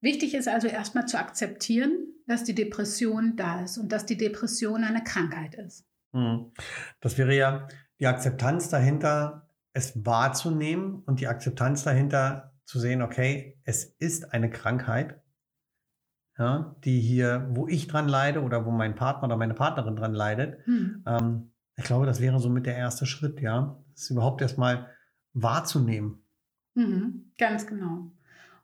Wichtig 0.00 0.34
ist 0.34 0.48
also 0.48 0.68
erstmal 0.68 1.06
zu 1.06 1.18
akzeptieren, 1.18 1.92
dass 2.26 2.44
die 2.44 2.54
Depression 2.54 3.36
da 3.36 3.64
ist 3.64 3.78
und 3.78 3.90
dass 3.90 4.06
die 4.06 4.16
Depression 4.16 4.84
eine 4.84 5.02
Krankheit 5.02 5.54
ist. 5.54 5.84
Hm. 6.12 6.52
Das 7.00 7.18
wäre 7.18 7.34
ja 7.34 7.68
die 7.98 8.06
Akzeptanz 8.06 8.68
dahinter, 8.68 9.48
es 9.72 10.04
wahrzunehmen 10.06 11.02
und 11.04 11.20
die 11.20 11.26
Akzeptanz 11.26 11.82
dahinter 11.82 12.55
zu 12.66 12.78
sehen, 12.78 13.00
okay, 13.00 13.58
es 13.64 13.84
ist 13.84 14.32
eine 14.34 14.50
Krankheit, 14.50 15.22
ja, 16.38 16.76
die 16.84 17.00
hier, 17.00 17.48
wo 17.50 17.66
ich 17.66 17.86
dran 17.86 18.08
leide 18.08 18.42
oder 18.42 18.66
wo 18.66 18.70
mein 18.70 18.94
Partner 18.94 19.28
oder 19.28 19.36
meine 19.36 19.54
Partnerin 19.54 19.96
dran 19.96 20.12
leidet. 20.12 20.66
Hm. 20.66 21.02
Ähm, 21.06 21.52
ich 21.76 21.84
glaube, 21.84 22.04
das 22.06 22.20
wäre 22.20 22.40
so 22.40 22.50
mit 22.50 22.66
der 22.66 22.76
erste 22.76 23.06
Schritt, 23.06 23.40
ja, 23.40 23.82
das 23.94 24.10
überhaupt 24.10 24.42
erstmal 24.42 24.90
wahrzunehmen. 25.32 26.22
Mhm, 26.74 27.32
ganz 27.38 27.66
genau. 27.66 28.10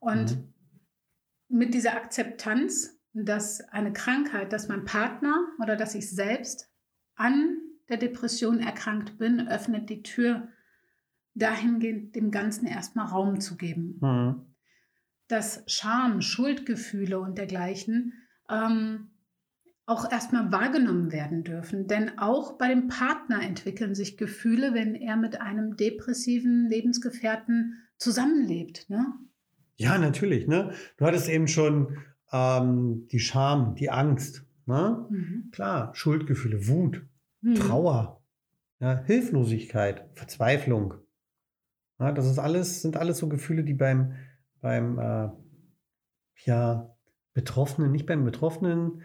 Und 0.01 0.37
Mhm. 0.37 0.55
mit 1.49 1.75
dieser 1.75 1.95
Akzeptanz, 1.95 2.99
dass 3.15 3.61
eine 3.69 3.93
Krankheit, 3.93 4.53
dass 4.53 4.69
mein 4.69 4.85
Partner 4.85 5.47
oder 5.63 5.77
dass 5.77 5.95
ich 5.95 6.11
selbst 6.11 6.71
an 7.15 7.59
der 7.89 7.99
Depression 7.99 8.61
erkrankt 8.61 9.19
bin, 9.19 9.49
öffnet 9.49 9.89
die 9.91 10.03
Tür 10.03 10.49
dahingehend, 11.35 12.15
dem 12.15 12.31
Ganzen 12.31 12.67
erstmal 12.67 13.07
Raum 13.07 13.41
zu 13.41 13.57
geben. 13.57 13.99
Mhm. 14.01 14.47
Dass 15.29 15.63
Scham, 15.67 16.21
Schuldgefühle 16.21 17.19
und 17.19 17.39
dergleichen 17.39 18.13
ähm, 18.51 19.09
auch 19.87 20.11
erstmal 20.11 20.53
wahrgenommen 20.53 21.11
werden 21.13 21.43
dürfen. 21.43 21.87
Denn 21.87 22.19
auch 22.19 22.59
bei 22.59 22.69
dem 22.69 22.89
Partner 22.89 23.43
entwickeln 23.43 23.95
sich 23.95 24.17
Gefühle, 24.17 24.75
wenn 24.75 24.95
er 24.95 25.17
mit 25.17 25.41
einem 25.41 25.77
depressiven 25.77 26.69
Lebensgefährten 26.69 27.79
zusammenlebt. 27.97 28.89
Ne? 28.91 29.07
Ja, 29.77 29.99
natürlich. 29.99 30.47
Ne? 30.47 30.73
Du 30.99 31.07
hattest 31.07 31.29
eben 31.29 31.49
schon 31.49 31.99
ähm, 32.33 33.09
die 33.11 33.21
Scham, 33.21 33.75
die 33.75 33.91
Angst. 33.91 34.45
Ne? 34.67 35.07
Mhm. 35.11 35.49
Klar, 35.53 35.95
Schuldgefühle, 35.95 36.69
Wut, 36.69 37.03
Mhm. 37.43 37.57
Trauer, 37.57 38.23
ja, 38.81 39.03
Hilflosigkeit, 39.05 40.09
Verzweiflung. 40.15 40.95
Ja, 41.99 42.13
das 42.13 42.27
ist 42.27 42.39
alles, 42.39 42.83
sind 42.83 42.97
alles 42.97 43.19
so 43.19 43.29
Gefühle, 43.29 43.65
die 43.65 43.75
beim, 43.75 44.15
beim 44.61 44.99
äh, 44.99 45.29
ja, 46.45 46.95
Betroffenen, 47.35 47.93
nicht 47.93 48.07
beim 48.07 48.25
Betroffenen, 48.25 49.03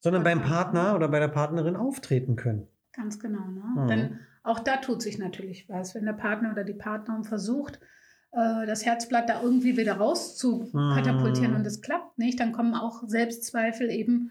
sondern 0.00 0.22
beim 0.22 0.42
Partner 0.42 0.94
oder 0.94 1.08
bei 1.08 1.18
der 1.18 1.28
Partnerin 1.28 1.76
auftreten 1.76 2.36
können. 2.36 2.66
Ganz 2.92 3.18
genau. 3.18 3.46
Ne? 3.48 3.62
Mhm. 3.82 3.88
Denn 3.88 4.18
auch 4.42 4.60
da 4.60 4.76
tut 4.78 5.02
sich 5.02 5.18
natürlich 5.18 5.68
was, 5.68 5.94
wenn 5.94 6.04
der 6.06 6.12
Partner 6.14 6.52
oder 6.52 6.64
die 6.64 6.74
Partnerin 6.74 7.24
versucht, 7.24 7.80
äh, 8.32 8.66
das 8.66 8.86
Herzblatt 8.86 9.28
da 9.28 9.42
irgendwie 9.42 9.76
wieder 9.76 9.94
raus 9.94 10.36
zu 10.36 10.70
katapultieren 10.72 11.50
Mhm. 11.52 11.56
und 11.58 11.66
es 11.66 11.82
klappt 11.82 12.18
nicht, 12.18 12.40
dann 12.40 12.52
kommen 12.52 12.74
auch 12.74 13.02
Selbstzweifel 13.06 13.90
eben 13.90 14.30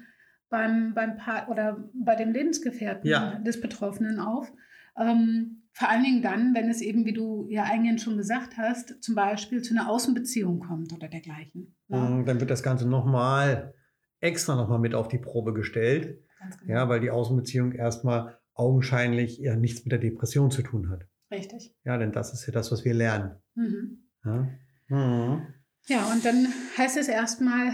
beim, 0.49 0.93
beim 0.95 1.17
Part 1.17 1.49
oder 1.49 1.83
bei 1.93 2.15
dem 2.15 2.31
Lebensgefährten 2.31 3.07
Ja. 3.07 3.35
des 3.39 3.61
Betroffenen 3.61 4.19
auf. 4.19 4.51
Ähm, 4.97 5.58
vor 5.79 5.87
allen 5.87 6.03
Dingen 6.03 6.21
dann, 6.21 6.53
wenn 6.53 6.69
es 6.69 6.81
eben, 6.81 7.05
wie 7.05 7.13
du 7.13 7.47
ja 7.49 7.63
eingehend 7.63 8.01
schon 8.01 8.17
gesagt 8.17 8.57
hast, 8.57 9.01
zum 9.01 9.15
Beispiel 9.15 9.61
zu 9.61 9.73
einer 9.73 9.89
Außenbeziehung 9.89 10.59
kommt 10.59 10.91
oder 10.91 11.07
dergleichen. 11.07 11.73
Ne? 11.87 11.97
Mhm, 11.97 12.25
Dann 12.25 12.41
wird 12.41 12.49
das 12.49 12.63
Ganze 12.63 12.85
nochmal 12.85 13.73
extra 14.19 14.57
nochmal 14.57 14.79
mit 14.79 14.93
auf 14.93 15.07
die 15.07 15.19
Probe 15.19 15.53
gestellt. 15.53 16.21
Genau. 16.59 16.73
Ja, 16.73 16.89
weil 16.89 16.99
die 16.99 17.11
Außenbeziehung 17.11 17.71
erstmal 17.71 18.37
augenscheinlich 18.53 19.37
ja 19.37 19.55
nichts 19.55 19.85
mit 19.85 19.93
der 19.93 19.99
Depression 19.99 20.51
zu 20.51 20.63
tun 20.63 20.89
hat. 20.89 21.05
Richtig. 21.31 21.73
Ja, 21.85 21.97
denn 21.97 22.11
das 22.11 22.33
ist 22.33 22.45
ja 22.45 22.51
das, 22.51 22.73
was 22.73 22.83
wir 22.83 22.93
lernen. 22.93 23.37
Mhm. 23.55 24.09
Ja, 24.25 24.49
mhm. 24.89 25.47
Ja, 25.87 26.11
und 26.11 26.25
dann 26.25 26.47
heißt 26.77 26.97
es 26.97 27.07
erstmal 27.07 27.71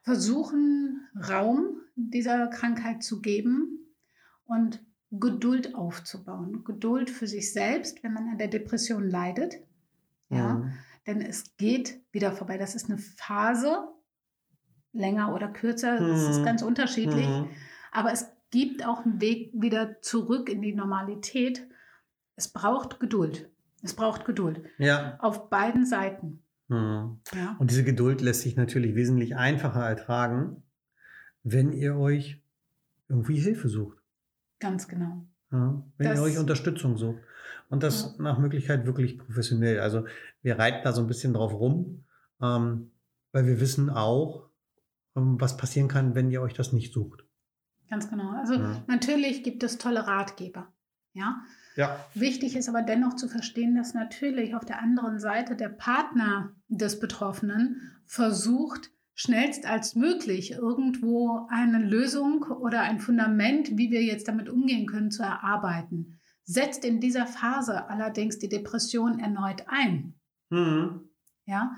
versuchen, 0.00 1.06
Raum 1.28 1.82
dieser 1.96 2.46
Krankheit 2.46 3.02
zu 3.02 3.20
geben 3.20 3.94
und 4.46 4.85
Geduld 5.10 5.74
aufzubauen. 5.74 6.64
Geduld 6.64 7.10
für 7.10 7.26
sich 7.26 7.52
selbst, 7.52 8.02
wenn 8.02 8.12
man 8.12 8.28
an 8.28 8.38
der 8.38 8.48
Depression 8.48 9.08
leidet. 9.08 9.54
Ja, 10.28 10.54
Mhm. 10.54 10.72
denn 11.06 11.20
es 11.22 11.56
geht 11.56 12.00
wieder 12.12 12.32
vorbei. 12.32 12.58
Das 12.58 12.74
ist 12.74 12.88
eine 12.90 12.98
Phase, 12.98 13.88
länger 14.92 15.34
oder 15.34 15.48
kürzer, 15.48 15.98
das 16.00 16.28
ist 16.28 16.40
Mhm. 16.40 16.44
ganz 16.44 16.62
unterschiedlich. 16.62 17.26
Mhm. 17.28 17.48
Aber 17.92 18.12
es 18.12 18.26
gibt 18.50 18.84
auch 18.84 19.04
einen 19.04 19.20
Weg 19.20 19.52
wieder 19.54 20.00
zurück 20.02 20.48
in 20.48 20.62
die 20.62 20.74
Normalität. 20.74 21.66
Es 22.34 22.48
braucht 22.48 22.98
Geduld. 23.00 23.50
Es 23.82 23.94
braucht 23.94 24.24
Geduld. 24.24 24.64
Ja. 24.78 25.16
Auf 25.20 25.48
beiden 25.50 25.84
Seiten. 25.86 26.42
Mhm. 26.68 27.20
Ja. 27.32 27.56
Und 27.58 27.70
diese 27.70 27.84
Geduld 27.84 28.20
lässt 28.20 28.40
sich 28.42 28.56
natürlich 28.56 28.94
wesentlich 28.96 29.36
einfacher 29.36 29.86
ertragen, 29.86 30.62
wenn 31.44 31.72
ihr 31.72 31.96
euch 31.96 32.42
irgendwie 33.08 33.38
Hilfe 33.38 33.68
sucht. 33.68 33.98
Ganz 34.58 34.88
genau. 34.88 35.26
Ja, 35.52 35.82
wenn 35.98 36.08
Das- 36.08 36.18
ihr 36.18 36.22
euch 36.24 36.38
Unterstützung 36.38 36.96
sucht. 36.96 37.20
Und 37.68 37.82
das 37.82 38.18
nach 38.18 38.38
Möglichkeit 38.38 38.86
wirklich 38.86 39.18
professionell. 39.18 39.80
Also 39.80 40.06
wir 40.42 40.58
reiten 40.58 40.80
da 40.84 40.92
so 40.92 41.00
ein 41.00 41.06
bisschen 41.08 41.32
drauf 41.34 41.52
rum, 41.52 42.04
ähm, 42.40 42.90
weil 43.32 43.46
wir 43.46 43.60
wissen 43.60 43.90
auch, 43.90 44.48
ähm, 45.16 45.40
was 45.40 45.56
passieren 45.56 45.88
kann, 45.88 46.14
wenn 46.14 46.30
ihr 46.30 46.42
euch 46.42 46.54
das 46.54 46.72
nicht 46.72 46.92
sucht. 46.92 47.24
Ganz 47.88 48.08
genau. 48.10 48.30
Also 48.30 48.54
Ja. 48.54 48.82
natürlich 48.88 49.42
gibt 49.42 49.62
es 49.62 49.78
tolle 49.78 50.06
Ratgeber. 50.06 50.72
Ja. 51.12 51.42
Ja. 51.76 52.04
Wichtig 52.14 52.56
ist 52.56 52.68
aber 52.68 52.82
dennoch 52.82 53.14
zu 53.16 53.28
verstehen, 53.28 53.76
dass 53.76 53.94
natürlich 53.94 54.54
auf 54.54 54.64
der 54.64 54.80
anderen 54.80 55.18
Seite 55.18 55.56
der 55.56 55.68
Partner 55.68 56.52
des 56.68 56.98
Betroffenen 57.00 57.80
versucht, 58.04 58.90
schnellst 59.16 59.66
als 59.66 59.96
möglich 59.96 60.52
irgendwo 60.52 61.48
eine 61.48 61.78
Lösung 61.78 62.42
oder 62.42 62.82
ein 62.82 63.00
Fundament, 63.00 63.76
wie 63.76 63.90
wir 63.90 64.04
jetzt 64.04 64.28
damit 64.28 64.48
umgehen 64.48 64.86
können, 64.86 65.10
zu 65.10 65.22
erarbeiten. 65.22 66.18
Setzt 66.44 66.84
in 66.84 67.00
dieser 67.00 67.26
Phase 67.26 67.88
allerdings 67.88 68.38
die 68.38 68.48
Depression 68.48 69.18
erneut 69.18 69.64
ein. 69.66 70.14
Mhm. 70.50 71.00
ja, 71.44 71.74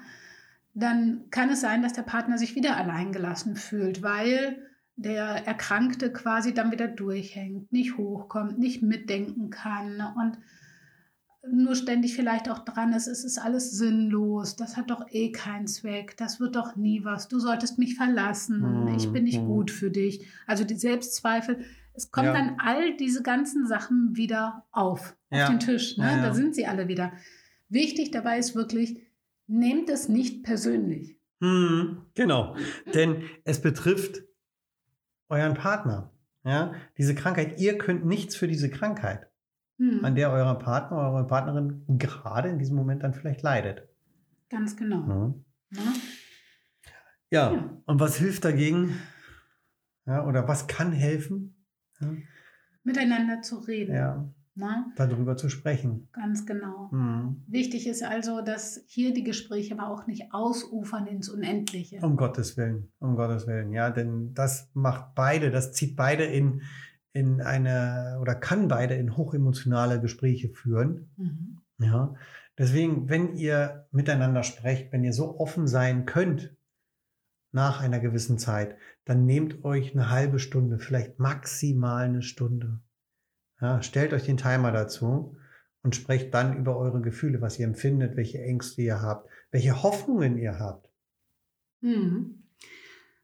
dann 0.74 1.30
kann 1.30 1.48
es 1.48 1.62
sein, 1.62 1.82
dass 1.82 1.94
der 1.94 2.02
Partner 2.02 2.36
sich 2.36 2.54
wieder 2.54 2.76
alleingelassen 2.76 3.56
fühlt, 3.56 4.02
weil 4.02 4.62
der 4.96 5.46
Erkrankte 5.46 6.12
quasi 6.12 6.52
dann 6.52 6.70
wieder 6.70 6.86
durchhängt, 6.86 7.72
nicht 7.72 7.96
hochkommt, 7.96 8.58
nicht 8.58 8.82
mitdenken 8.82 9.48
kann 9.48 10.02
und 10.16 10.38
nur 11.46 11.74
ständig 11.76 12.14
vielleicht 12.16 12.50
auch 12.50 12.58
dran 12.60 12.92
ist, 12.92 13.06
es 13.06 13.24
ist 13.24 13.38
alles 13.38 13.70
sinnlos, 13.70 14.56
das 14.56 14.76
hat 14.76 14.90
doch 14.90 15.06
eh 15.10 15.30
keinen 15.32 15.66
Zweck, 15.66 16.16
das 16.16 16.40
wird 16.40 16.56
doch 16.56 16.74
nie 16.76 17.04
was, 17.04 17.28
du 17.28 17.38
solltest 17.38 17.78
mich 17.78 17.94
verlassen, 17.96 18.60
Mhm, 18.60 18.94
ich 18.96 19.10
bin 19.12 19.24
nicht 19.24 19.40
mhm. 19.40 19.46
gut 19.46 19.70
für 19.70 19.90
dich. 19.90 20.26
Also 20.46 20.64
die 20.64 20.74
Selbstzweifel, 20.76 21.64
es 21.94 22.10
kommen 22.10 22.26
Ja. 22.28 22.32
dann 22.32 22.56
all 22.58 22.96
diese 22.96 23.22
ganzen 23.22 23.66
Sachen 23.66 24.16
wieder 24.16 24.66
auf, 24.72 25.16
auf 25.30 25.38
Ja. 25.38 25.48
den 25.48 25.60
Tisch. 25.60 25.96
Ne? 25.96 26.04
Ja. 26.06 26.22
Da 26.22 26.34
sind 26.34 26.54
sie 26.54 26.66
alle 26.66 26.88
wieder. 26.88 27.12
Wichtig 27.68 28.10
dabei 28.10 28.38
ist 28.38 28.54
wirklich, 28.54 29.00
nehmt 29.46 29.88
es 29.90 30.08
nicht 30.08 30.42
persönlich. 30.42 31.18
Mhm. 31.40 32.02
Genau. 32.14 32.56
Denn 32.94 33.22
es 33.44 33.60
betrifft 33.60 34.22
euren 35.28 35.54
Partner. 35.54 36.12
Ja? 36.44 36.72
Diese 36.96 37.14
Krankheit, 37.14 37.60
ihr 37.60 37.78
könnt 37.78 38.04
nichts 38.06 38.34
für 38.36 38.48
diese 38.48 38.70
Krankheit, 38.70 39.27
Hm, 39.78 40.04
an 40.04 40.14
der 40.14 40.30
euer 40.32 40.54
Partner, 40.58 40.98
eure 40.98 41.26
Partnerin 41.26 41.84
gerade 41.98 42.48
in 42.48 42.58
diesem 42.58 42.76
Moment 42.76 43.02
dann 43.02 43.14
vielleicht 43.14 43.42
leidet. 43.42 43.88
Ganz 44.50 44.76
genau. 44.76 45.00
Mhm. 45.00 45.44
Ja, 47.30 47.52
Ja. 47.52 47.70
und 47.86 48.00
was 48.00 48.16
hilft 48.16 48.44
dagegen? 48.44 48.94
Ja, 50.06 50.26
oder 50.26 50.48
was 50.48 50.66
kann 50.66 50.92
helfen? 50.92 51.64
Ja, 52.00 52.08
Miteinander 52.82 53.42
zu 53.42 53.58
reden. 53.58 53.94
ja, 53.94 54.32
Ne? 54.54 54.86
darüber 54.96 55.36
zu 55.36 55.48
sprechen. 55.50 56.08
Ganz 56.12 56.44
genau. 56.46 56.88
Mhm. 56.90 57.44
Wichtig 57.46 57.86
ist 57.86 58.02
also, 58.02 58.40
dass 58.40 58.82
hier 58.88 59.12
die 59.12 59.22
Gespräche 59.22 59.78
aber 59.78 59.88
auch 59.92 60.06
nicht 60.08 60.32
ausufern 60.32 61.06
ins 61.06 61.28
Unendliche. 61.28 61.98
Um 62.00 62.16
Gottes 62.16 62.56
Willen, 62.56 62.90
um 62.98 63.14
Gottes 63.14 63.46
Willen. 63.46 63.72
Ja, 63.72 63.90
denn 63.90 64.32
das 64.34 64.68
macht 64.74 65.14
beide, 65.14 65.50
das 65.52 65.72
zieht 65.74 65.94
beide 65.94 66.24
in, 66.24 66.62
in 67.18 67.40
eine 67.40 68.18
oder 68.20 68.34
kann 68.34 68.68
beide 68.68 68.94
in 68.94 69.16
hochemotionale 69.16 70.00
Gespräche 70.00 70.48
führen. 70.50 71.10
Mhm. 71.16 71.58
Ja. 71.78 72.14
Deswegen, 72.56 73.08
wenn 73.08 73.34
ihr 73.34 73.86
miteinander 73.90 74.42
sprecht, 74.42 74.92
wenn 74.92 75.04
ihr 75.04 75.12
so 75.12 75.38
offen 75.38 75.66
sein 75.66 76.06
könnt 76.06 76.56
nach 77.52 77.80
einer 77.80 77.98
gewissen 77.98 78.38
Zeit, 78.38 78.76
dann 79.04 79.24
nehmt 79.24 79.64
euch 79.64 79.92
eine 79.92 80.10
halbe 80.10 80.38
Stunde, 80.38 80.78
vielleicht 80.78 81.18
maximal 81.18 82.04
eine 82.04 82.22
Stunde. 82.22 82.80
Ja, 83.60 83.82
stellt 83.82 84.12
euch 84.12 84.24
den 84.24 84.36
Timer 84.36 84.70
dazu 84.70 85.36
und 85.82 85.96
sprecht 85.96 86.34
dann 86.34 86.56
über 86.56 86.76
eure 86.76 87.00
Gefühle, 87.00 87.40
was 87.40 87.58
ihr 87.58 87.66
empfindet, 87.66 88.16
welche 88.16 88.40
Ängste 88.42 88.82
ihr 88.82 89.02
habt, 89.02 89.28
welche 89.50 89.82
Hoffnungen 89.82 90.36
ihr 90.38 90.58
habt. 90.58 90.88
Mhm. 91.80 92.44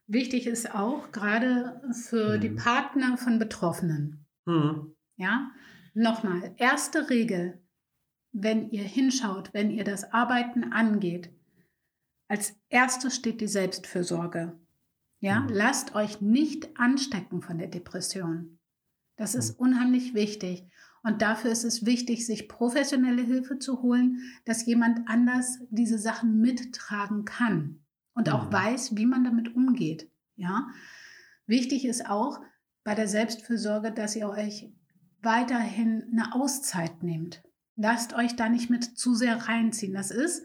Wichtig 0.07 0.45
ist 0.45 0.73
auch 0.73 1.11
gerade 1.11 1.81
für 1.91 2.37
Mhm. 2.37 2.41
die 2.41 2.49
Partner 2.49 3.17
von 3.17 3.39
Betroffenen. 3.39 4.25
Mhm. 4.45 4.95
Ja, 5.17 5.51
nochmal, 5.93 6.53
erste 6.57 7.09
Regel, 7.09 7.61
wenn 8.31 8.69
ihr 8.69 8.83
hinschaut, 8.83 9.49
wenn 9.53 9.71
ihr 9.71 9.83
das 9.83 10.11
Arbeiten 10.11 10.71
angeht, 10.73 11.31
als 12.27 12.55
erstes 12.69 13.15
steht 13.15 13.41
die 13.41 13.47
Selbstfürsorge. 13.47 14.59
Ja, 15.21 15.41
Mhm. 15.41 15.49
lasst 15.49 15.95
euch 15.95 16.21
nicht 16.21 16.77
anstecken 16.77 17.41
von 17.41 17.57
der 17.57 17.67
Depression. 17.67 18.59
Das 19.15 19.33
Mhm. 19.33 19.39
ist 19.39 19.51
unheimlich 19.59 20.13
wichtig. 20.13 20.67
Und 21.03 21.21
dafür 21.21 21.51
ist 21.51 21.63
es 21.63 21.85
wichtig, 21.85 22.25
sich 22.25 22.49
professionelle 22.49 23.21
Hilfe 23.21 23.59
zu 23.59 23.81
holen, 23.81 24.19
dass 24.45 24.65
jemand 24.65 25.07
anders 25.07 25.59
diese 25.69 25.97
Sachen 25.99 26.41
mittragen 26.41 27.25
kann 27.25 27.84
und 28.15 28.29
auch 28.29 28.47
Mhm. 28.47 28.53
weiß, 28.53 28.95
wie 28.97 29.05
man 29.05 29.23
damit 29.23 29.55
umgeht. 29.55 30.09
Ja, 30.35 30.67
wichtig 31.45 31.85
ist 31.85 32.09
auch 32.09 32.41
bei 32.83 32.95
der 32.95 33.07
Selbstfürsorge, 33.07 33.91
dass 33.91 34.15
ihr 34.15 34.27
euch 34.27 34.71
weiterhin 35.21 36.03
eine 36.11 36.33
Auszeit 36.33 37.03
nehmt. 37.03 37.43
Lasst 37.75 38.13
euch 38.13 38.35
da 38.35 38.49
nicht 38.49 38.69
mit 38.69 38.83
zu 38.83 39.15
sehr 39.15 39.47
reinziehen. 39.47 39.93
Das 39.93 40.11
ist, 40.11 40.43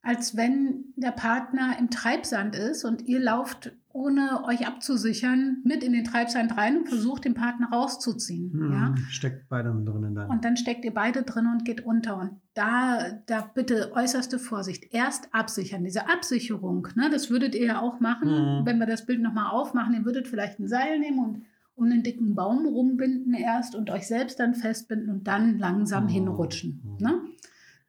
als 0.00 0.36
wenn 0.36 0.92
der 0.96 1.12
Partner 1.12 1.76
im 1.78 1.90
Treibsand 1.90 2.54
ist 2.56 2.84
und 2.84 3.02
ihr 3.02 3.20
lauft, 3.20 3.72
ohne 3.92 4.44
euch 4.44 4.66
abzusichern, 4.66 5.58
mit 5.64 5.82
in 5.84 5.92
den 5.92 6.04
Treibsand 6.04 6.56
rein 6.56 6.78
und 6.78 6.88
versucht, 6.88 7.24
den 7.24 7.34
Partner 7.34 7.68
rauszuziehen. 7.70 8.50
Mhm. 8.52 8.72
Ja? 8.72 8.94
Steckt 9.08 9.48
beide 9.48 9.68
drinnen 9.84 10.14
dann. 10.14 10.30
Und 10.30 10.44
dann 10.44 10.56
steckt 10.56 10.84
ihr 10.84 10.94
beide 10.94 11.22
drin 11.22 11.46
und 11.46 11.64
geht 11.64 11.84
unter. 11.84 12.18
Und 12.18 12.40
da, 12.54 13.10
da 13.26 13.50
bitte 13.54 13.92
äußerste 13.94 14.38
Vorsicht. 14.38 14.92
Erst 14.94 15.34
absichern. 15.34 15.84
Diese 15.84 16.08
Absicherung, 16.08 16.88
ne, 16.94 17.10
das 17.10 17.30
würdet 17.30 17.54
ihr 17.54 17.66
ja 17.66 17.80
auch 17.80 18.00
machen, 18.00 18.28
Mhm. 18.28 18.66
wenn 18.66 18.78
wir 18.78 18.86
das 18.86 19.06
Bild 19.06 19.20
nochmal 19.20 19.50
aufmachen. 19.50 19.94
Ihr 19.94 20.04
würdet 20.04 20.28
vielleicht 20.28 20.58
ein 20.58 20.68
Seil 20.68 20.98
nehmen 20.98 21.18
und 21.18 21.42
um 21.74 21.84
einen 21.86 22.02
dicken 22.02 22.34
Baum 22.34 22.66
rumbinden 22.66 23.32
erst 23.34 23.74
und 23.74 23.90
euch 23.90 24.06
selbst 24.06 24.38
dann 24.40 24.54
festbinden 24.54 25.08
und 25.10 25.26
dann 25.26 25.58
langsam 25.58 26.04
Mhm. 26.04 26.08
hinrutschen. 26.08 26.82
Mhm. 26.84 26.96
Ne? 27.06 27.20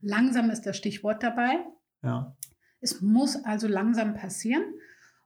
Langsam 0.01 0.49
ist 0.49 0.61
das 0.63 0.77
Stichwort 0.77 1.23
dabei. 1.23 1.59
ja. 2.01 2.35
Es 2.85 2.99
muss 3.01 3.37
also 3.45 3.69
langsam 3.69 4.13
passieren. 4.13 4.61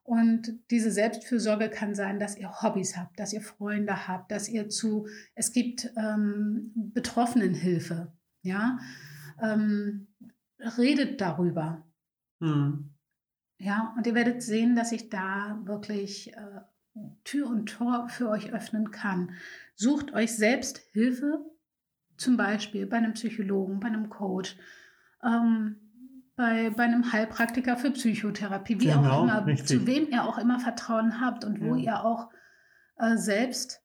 Und 0.07 0.61
diese 0.71 0.89
Selbstfürsorge 0.89 1.69
kann 1.69 1.93
sein, 1.93 2.17
dass 2.17 2.37
ihr 2.37 2.61
Hobbys 2.61 2.95
habt, 2.95 3.19
dass 3.19 3.33
ihr 3.33 3.41
Freunde 3.41 4.07
habt, 4.07 4.31
dass 4.31 4.47
ihr 4.47 4.69
zu, 4.69 5.07
es 5.35 5.51
gibt 5.51 5.91
ähm, 5.97 6.71
Betroffenenhilfe, 6.75 8.13
ja. 8.41 8.79
Ähm, 9.41 10.07
redet 10.77 11.19
darüber, 11.19 11.83
Mhm. 12.39 12.91
ja. 13.57 13.93
Und 13.97 14.07
ihr 14.07 14.15
werdet 14.15 14.41
sehen, 14.41 14.77
dass 14.77 14.93
ich 14.93 15.09
da 15.09 15.59
wirklich 15.65 16.31
äh, 16.33 16.61
Tür 17.25 17.49
und 17.49 17.65
Tor 17.65 18.07
für 18.07 18.29
euch 18.29 18.53
öffnen 18.53 18.91
kann. 18.91 19.31
Sucht 19.75 20.13
euch 20.13 20.33
selbst 20.37 20.77
Hilfe, 20.93 21.43
zum 22.15 22.37
Beispiel 22.37 22.85
bei 22.85 22.95
einem 22.95 23.11
Psychologen, 23.13 23.81
bei 23.81 23.87
einem 23.89 24.09
Coach. 24.09 24.55
Ähm, 25.21 25.87
bei, 26.38 26.69
bei 26.69 26.84
einem 26.84 27.12
Heilpraktiker 27.12 27.76
für 27.76 27.91
Psychotherapie, 27.91 28.80
wie 28.80 28.86
Genau, 28.86 29.10
auch 29.12 29.23
immer, 29.23 29.45
richtig. 29.45 29.67
zu 29.67 29.86
wem 29.88 30.08
ihr 30.10 30.23
auch 30.23 30.38
immer 30.38 30.60
Vertrauen 30.60 31.19
habt 31.19 31.43
und 31.43 31.60
wo 31.62 31.76
Ja. 31.76 31.82
ihr 31.84 32.06
auch 32.06 32.30
äh, 33.00 33.17
selbst 33.17 33.82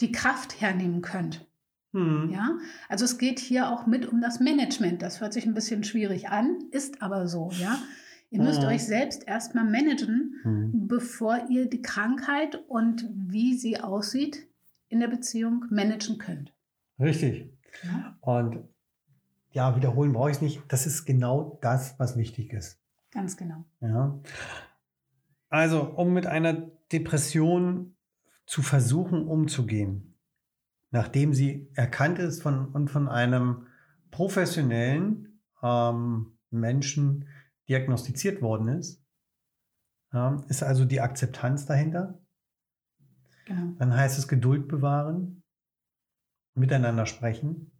die 0.00 0.10
Kraft 0.10 0.60
hernehmen 0.60 1.00
könnt. 1.02 1.46
Mhm. 1.92 2.30
Ja, 2.32 2.58
also 2.88 3.04
es 3.04 3.18
geht 3.18 3.38
hier 3.38 3.68
auch 3.70 3.86
mit 3.86 4.06
um 4.06 4.20
das 4.20 4.40
Management. 4.40 5.00
Das 5.02 5.20
hört 5.20 5.32
sich 5.32 5.46
ein 5.46 5.54
bisschen 5.54 5.84
schwierig 5.84 6.28
an, 6.28 6.58
ist 6.72 7.02
aber 7.02 7.28
so. 7.28 7.50
Ja, 7.60 7.78
ihr 8.30 8.42
müsst 8.42 8.62
Mhm. 8.62 8.68
euch 8.68 8.84
selbst 8.84 9.28
erstmal 9.28 9.64
managen, 9.64 10.34
Mhm. 10.44 10.88
bevor 10.88 11.46
ihr 11.48 11.66
die 11.66 11.82
Krankheit 11.82 12.56
und 12.68 13.06
wie 13.12 13.54
sie 13.56 13.78
aussieht 13.80 14.48
in 14.88 14.98
der 15.00 15.08
Beziehung 15.08 15.66
managen 15.70 16.18
könnt. 16.18 16.52
Richtig. 16.98 17.50
Ja, 17.84 18.16
Und 18.20 18.68
ja, 19.54 19.76
wiederholen 19.76 20.12
brauche 20.12 20.30
ich 20.30 20.36
es 20.36 20.42
nicht. 20.42 20.62
Das 20.68 20.84
ist 20.84 21.04
genau 21.04 21.58
das, 21.62 21.98
was 21.98 22.16
wichtig 22.16 22.52
ist. 22.52 22.80
ganz 23.12 23.36
genau. 23.36 23.64
Ja. 23.80 24.20
Also, 25.48 25.82
um 25.82 26.12
mit 26.12 26.26
einer 26.26 26.52
Depression 26.92 27.94
zu 28.46 28.62
versuchen 28.62 29.26
umzugehen, 29.28 30.18
nachdem 30.90 31.32
sie 31.32 31.70
erkannt 31.74 32.18
ist 32.18 32.42
von, 32.42 32.66
und 32.66 32.90
von 32.90 33.08
einem 33.08 33.68
professionellen 34.10 35.40
ähm, 35.62 36.36
Menschen 36.50 37.28
diagnostiziert 37.68 38.42
worden 38.42 38.68
ist, 38.68 39.04
ja, 40.12 40.44
ist 40.48 40.64
also 40.64 40.84
die 40.84 41.00
Akzeptanz 41.00 41.64
dahinter. 41.64 42.20
genau. 43.44 43.74
Dann 43.78 43.96
heißt 43.96 44.18
es 44.18 44.26
Geduld 44.26 44.66
bewahren, 44.66 45.44
miteinander 46.54 47.06
sprechen. 47.06 47.70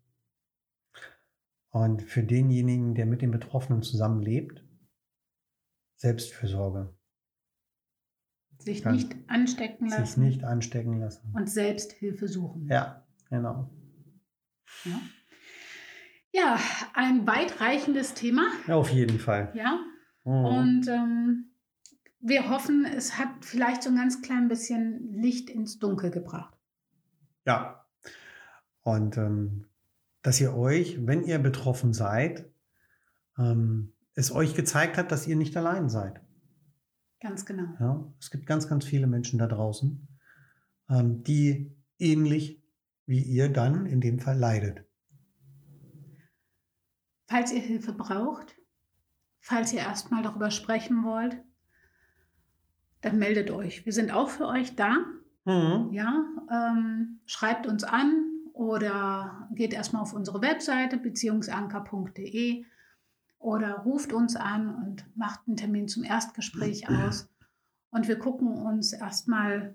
Und 1.74 2.02
für 2.02 2.22
denjenigen, 2.22 2.94
der 2.94 3.04
mit 3.04 3.20
den 3.20 3.32
Betroffenen 3.32 3.82
zusammenlebt, 3.82 4.64
Selbstfürsorge. 5.96 6.94
Sich 8.58 8.84
Kann- 8.84 8.94
nicht 8.94 9.12
anstecken 9.26 9.88
Sich 9.90 9.98
lassen 9.98 10.22
nicht 10.22 10.44
anstecken 10.44 11.00
lassen. 11.00 11.32
und 11.34 11.50
selbst 11.50 11.90
Hilfe 11.92 12.28
suchen. 12.28 12.68
Ja, 12.68 13.04
genau. 13.28 13.68
Ja. 14.84 15.00
ja, 16.32 16.60
ein 16.94 17.26
weitreichendes 17.26 18.14
Thema. 18.14 18.46
Ja, 18.68 18.76
auf 18.76 18.90
jeden 18.90 19.18
Fall. 19.18 19.52
Ja, 19.54 19.80
Mhm. 20.26 20.44
Und 20.46 20.88
ähm, 20.88 21.50
wir 22.20 22.48
hoffen, 22.48 22.87
es 22.87 23.18
hat 23.18 23.44
vielleicht 23.44 23.82
so 23.82 23.90
ein 23.90 23.96
ganz 23.96 24.22
klein 24.22 24.48
bisschen 24.48 25.12
Licht 25.12 25.50
ins 25.50 25.78
Dunkel 25.80 26.10
gebracht. 26.10 26.56
Ja. 27.44 27.84
Und 28.82 29.18
ähm, 29.18 29.66
dass 30.24 30.40
ihr 30.40 30.56
euch, 30.56 31.06
wenn 31.06 31.22
ihr 31.22 31.38
betroffen 31.38 31.92
seid, 31.92 32.50
ähm, 33.38 33.92
es 34.14 34.32
euch 34.32 34.54
gezeigt 34.54 34.96
hat, 34.96 35.12
dass 35.12 35.26
ihr 35.26 35.37
nicht 35.37 35.54
allein 35.54 35.90
seid. 35.90 36.20
Ganz 37.20 37.44
genau. 37.44 37.68
Ja, 37.78 38.12
es 38.18 38.30
gibt 38.30 38.46
ganz, 38.46 38.66
ganz 38.66 38.87
viele 38.87 39.06
Menschen 39.06 39.38
da 39.38 39.46
draußen, 39.46 40.08
ähm, 40.88 41.22
die 41.24 41.76
ähnlich 41.98 42.62
wie 43.04 43.20
ihr 43.20 43.50
dann 43.50 43.84
in 43.84 44.00
dem 44.00 44.18
Fall 44.18 44.38
leidet. 44.38 44.87
Falls 47.26 47.52
ihr 47.52 47.60
Hilfe 47.60 47.92
braucht, 47.92 48.56
falls 49.40 49.74
ihr 49.74 49.80
erstmal 49.80 50.22
darüber 50.22 50.50
sprechen 50.50 51.04
wollt, 51.04 51.37
dann 53.02 53.18
meldet 53.18 53.50
euch. 53.50 53.84
Wir 53.84 53.92
sind 53.92 54.10
auch 54.10 54.30
für 54.30 54.46
euch 54.46 54.74
da. 54.74 55.04
Mhm. 55.44 55.92
Ja, 55.92 56.24
ähm, 56.50 57.20
schreibt 57.26 57.66
uns 57.66 57.84
an 57.84 58.33
oder 58.54 59.48
geht 59.52 59.74
erstmal 59.74 60.02
auf 60.02 60.14
unsere 60.14 60.40
Webseite 60.40 60.96
beziehungsanker.de 60.96 62.64
oder 63.38 63.78
ruft 63.80 64.12
uns 64.12 64.36
an 64.36 64.74
und 64.74 65.04
macht 65.16 65.40
einen 65.46 65.56
Termin 65.56 65.88
zum 65.88 66.04
Erstgespräch 66.04 66.88
aus. 66.88 67.28
Und 67.90 68.08
wir 68.08 68.18
gucken 68.18 68.48
uns 68.48 68.92
erstmal 68.92 69.74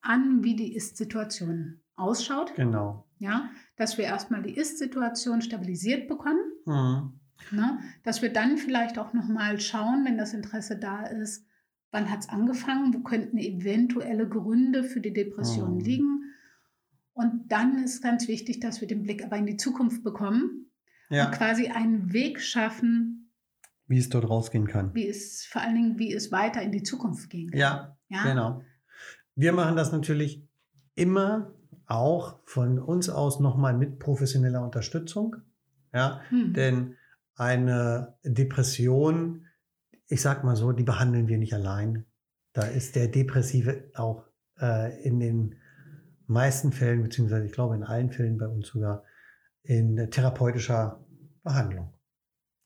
an, 0.00 0.42
wie 0.44 0.54
die 0.56 0.74
Ist-Situation 0.74 1.80
ausschaut. 1.96 2.54
Genau. 2.54 3.04
Ja, 3.18 3.50
dass 3.76 3.98
wir 3.98 4.04
erstmal 4.04 4.42
die 4.42 4.56
Ist-Situation 4.56 5.42
stabilisiert 5.42 6.08
bekommen. 6.08 6.40
Mhm. 6.64 7.20
Ne? 7.50 7.78
Dass 8.04 8.22
wir 8.22 8.32
dann 8.32 8.56
vielleicht 8.58 8.98
auch 8.98 9.12
nochmal 9.12 9.60
schauen, 9.60 10.04
wenn 10.04 10.16
das 10.16 10.34
Interesse 10.34 10.78
da 10.78 11.04
ist, 11.04 11.44
wann 11.90 12.10
hat 12.10 12.20
es 12.20 12.28
angefangen, 12.28 12.94
wo 12.94 13.00
könnten 13.00 13.38
eventuelle 13.38 14.28
Gründe 14.28 14.84
für 14.84 15.00
die 15.00 15.12
Depression 15.12 15.74
Mhm. 15.74 15.80
liegen. 15.80 16.24
Und 17.20 17.52
dann 17.52 17.84
ist 17.84 18.02
ganz 18.02 18.28
wichtig, 18.28 18.60
dass 18.60 18.80
wir 18.80 18.88
den 18.88 19.02
Blick 19.02 19.22
aber 19.24 19.36
in 19.36 19.44
die 19.46 19.58
Zukunft 19.58 20.02
bekommen 20.02 20.70
und 21.10 21.16
Ja, 21.16 21.26
quasi 21.26 21.68
einen 21.68 22.12
Weg 22.14 22.40
schaffen, 22.40 23.30
wie 23.86 23.98
es 23.98 24.08
dort 24.08 24.28
rausgehen 24.28 24.66
kann. 24.66 24.94
wie 24.94 25.06
es 25.08 25.44
vor 25.44 25.60
allen 25.60 25.74
Dingen, 25.74 25.98
wie 25.98 26.14
es 26.14 26.32
weiter 26.32 26.62
in 26.62 26.72
die 26.72 26.82
Zukunft 26.82 27.28
ging. 27.28 27.50
Ja, 27.52 27.96
ja? 28.08 28.22
genau. 28.22 28.62
Wir 29.34 29.52
machen 29.52 29.76
das 29.76 29.92
natürlich 29.92 30.48
immer 30.94 31.52
auch 31.86 32.40
von 32.46 32.78
uns 32.78 33.10
aus 33.10 33.40
nochmal 33.40 33.76
mit 33.76 33.98
professioneller 33.98 34.62
Unterstützung. 34.62 35.36
Ja, 35.92 36.20
Hm. 36.30 36.54
Denn 36.54 36.96
eine 37.34 38.16
Depression, 38.24 39.46
ich 40.06 40.22
sag 40.22 40.44
mal 40.44 40.56
so, 40.56 40.72
die 40.72 40.84
behandeln 40.84 41.26
wir 41.28 41.38
nicht 41.38 41.52
allein. 41.52 42.06
Da 42.52 42.62
ist 42.62 42.94
der 42.96 43.08
Depressive 43.08 43.90
auch 43.94 44.24
äh, 44.60 45.02
in 45.02 45.18
den 45.20 45.59
meisten 46.30 46.72
Fällen, 46.72 47.02
beziehungsweise 47.02 47.44
ich 47.46 47.52
glaube 47.52 47.74
in 47.74 47.82
allen 47.84 48.10
Fällen 48.10 48.38
bei 48.38 48.46
uns 48.48 48.68
sogar 48.68 49.02
in 49.62 49.96
therapeutischer 50.10 51.04
Behandlung. 51.42 51.92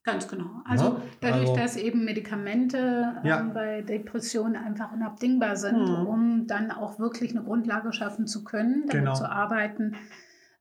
Ganz 0.05 0.29
genau. 0.29 0.51
Also 0.67 0.85
Ja, 0.85 1.03
dadurch, 1.23 1.41
also- 1.51 1.57
dass 1.57 1.77
eben 1.77 2.05
Medikamente 2.05 2.77
Ja. 3.25 3.41
ähm, 3.41 3.55
bei 3.55 3.81
Depressionen 3.83 4.55
einfach 4.57 4.93
unabdingbar 4.93 5.57
sind, 5.57 5.79
Mhm. 5.81 6.07
um 6.07 6.47
dann 6.47 6.71
auch 6.71 6.99
wirklich 6.99 7.31
eine 7.35 7.43
Grundlage 7.43 7.91
schaffen 7.93 8.27
zu 8.27 8.45
können, 8.45 8.81
damit 8.87 8.93
Genau. 8.93 9.15
zu 9.15 9.25
arbeiten, 9.31 9.95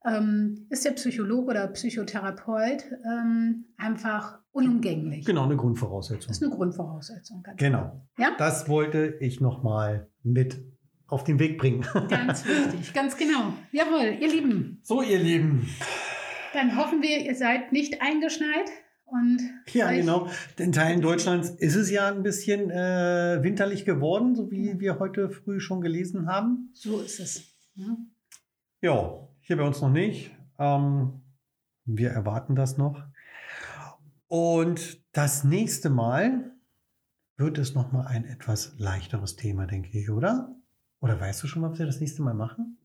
ähm, 0.06 0.66
ist 0.70 0.84
der 0.86 0.92
Psychologe 0.92 1.50
oder 1.50 1.66
Psychotherapeut 1.68 2.84
ähm, 3.06 3.66
einfach 3.76 4.38
unumgänglich. 4.52 5.24
Genau, 5.26 5.44
eine 5.44 5.56
Grundvoraussetzung. 5.56 6.28
Das 6.28 6.38
ist 6.38 6.42
eine 6.42 6.54
Grundvoraussetzung. 6.54 7.42
Ganz, 7.42 7.58
Genau. 7.58 8.06
Ja? 8.18 8.30
Das 8.38 8.68
wollte 8.68 9.14
ich 9.20 9.40
nochmal 9.42 10.08
mit 10.22 10.62
auf 11.08 11.24
den 11.24 11.38
Weg 11.38 11.58
bringen. 11.58 11.82
ganz 12.08 12.44
wichtig, 12.46 12.92
ganz 12.92 13.16
genau. 13.16 13.54
Jawohl, 13.72 14.16
ihr 14.20 14.28
Lieben, 14.28 14.80
So, 14.82 15.02
ihr 15.02 15.18
Lieben. 15.18 15.68
dann 16.52 16.76
hoffen 16.76 17.02
wir, 17.02 17.20
ihr 17.20 17.34
seid 17.34 17.72
nicht 17.72 18.00
eingeschneit 18.02 18.70
und 19.04 19.38
Ja, 19.72 19.92
genau. 19.92 20.28
In 20.58 20.72
Teilen 20.72 21.00
Deutschlands 21.00 21.50
ist 21.50 21.76
es 21.76 21.90
ja 21.90 22.08
ein 22.08 22.22
bisschen 22.22 22.70
äh, 22.70 23.38
winterlich 23.42 23.84
geworden, 23.84 24.34
so 24.34 24.50
wie 24.50 24.80
wir 24.80 24.98
heute 24.98 25.30
früh 25.30 25.60
schon 25.60 25.80
gelesen 25.80 26.26
haben. 26.26 26.70
So 26.74 27.00
ist 27.00 27.20
es. 27.20 27.54
Ja. 27.74 27.96
Ja, 28.80 29.28
hier 29.40 29.56
bei 29.56 29.64
uns 29.64 29.80
noch 29.80 29.90
nicht. 29.90 30.30
Ähm, 30.58 31.22
wir 31.84 32.10
erwarten 32.10 32.54
das 32.56 32.76
noch. 32.78 33.02
Und 34.26 35.02
das 35.12 35.44
nächste 35.44 35.90
Mal 35.90 36.52
wird 37.36 37.58
es 37.58 37.74
nochmal 37.74 38.06
ein 38.06 38.24
etwas 38.24 38.74
leichteres 38.78 39.36
Thema, 39.36 39.66
denke 39.66 39.96
ich, 39.98 40.10
oder? 40.10 40.54
Oder 41.04 41.20
weißt 41.20 41.42
du 41.42 41.46
schon, 41.46 41.62
was 41.62 41.78
wir 41.78 41.84
das 41.84 42.00
nächste 42.00 42.22
Mal 42.22 42.32
machen? 42.34 42.78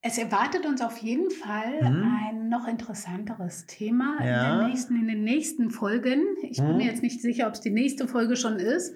Es 0.00 0.18
erwartet 0.18 0.66
uns 0.66 0.80
auf 0.82 0.98
jeden 0.98 1.30
Fall 1.30 1.80
Mhm. 1.92 2.12
ein 2.20 2.48
noch 2.48 2.66
interessanteres 2.66 3.66
Thema 3.66 4.18
in, 4.20 4.26
Ja. 4.26 4.58
der 4.58 4.68
nächsten, 4.68 4.96
in 4.96 5.06
den 5.06 5.22
nächsten 5.22 5.70
Folgen. 5.70 6.24
Ich 6.42 6.58
bin 6.58 6.72
Mhm. 6.72 6.76
mir 6.78 6.86
jetzt 6.86 7.02
nicht 7.02 7.20
sicher, 7.22 7.46
ob 7.46 7.54
es 7.54 7.60
die 7.60 7.70
nächste 7.70 8.08
Folge 8.08 8.36
schon 8.36 8.56
ist. 8.56 8.94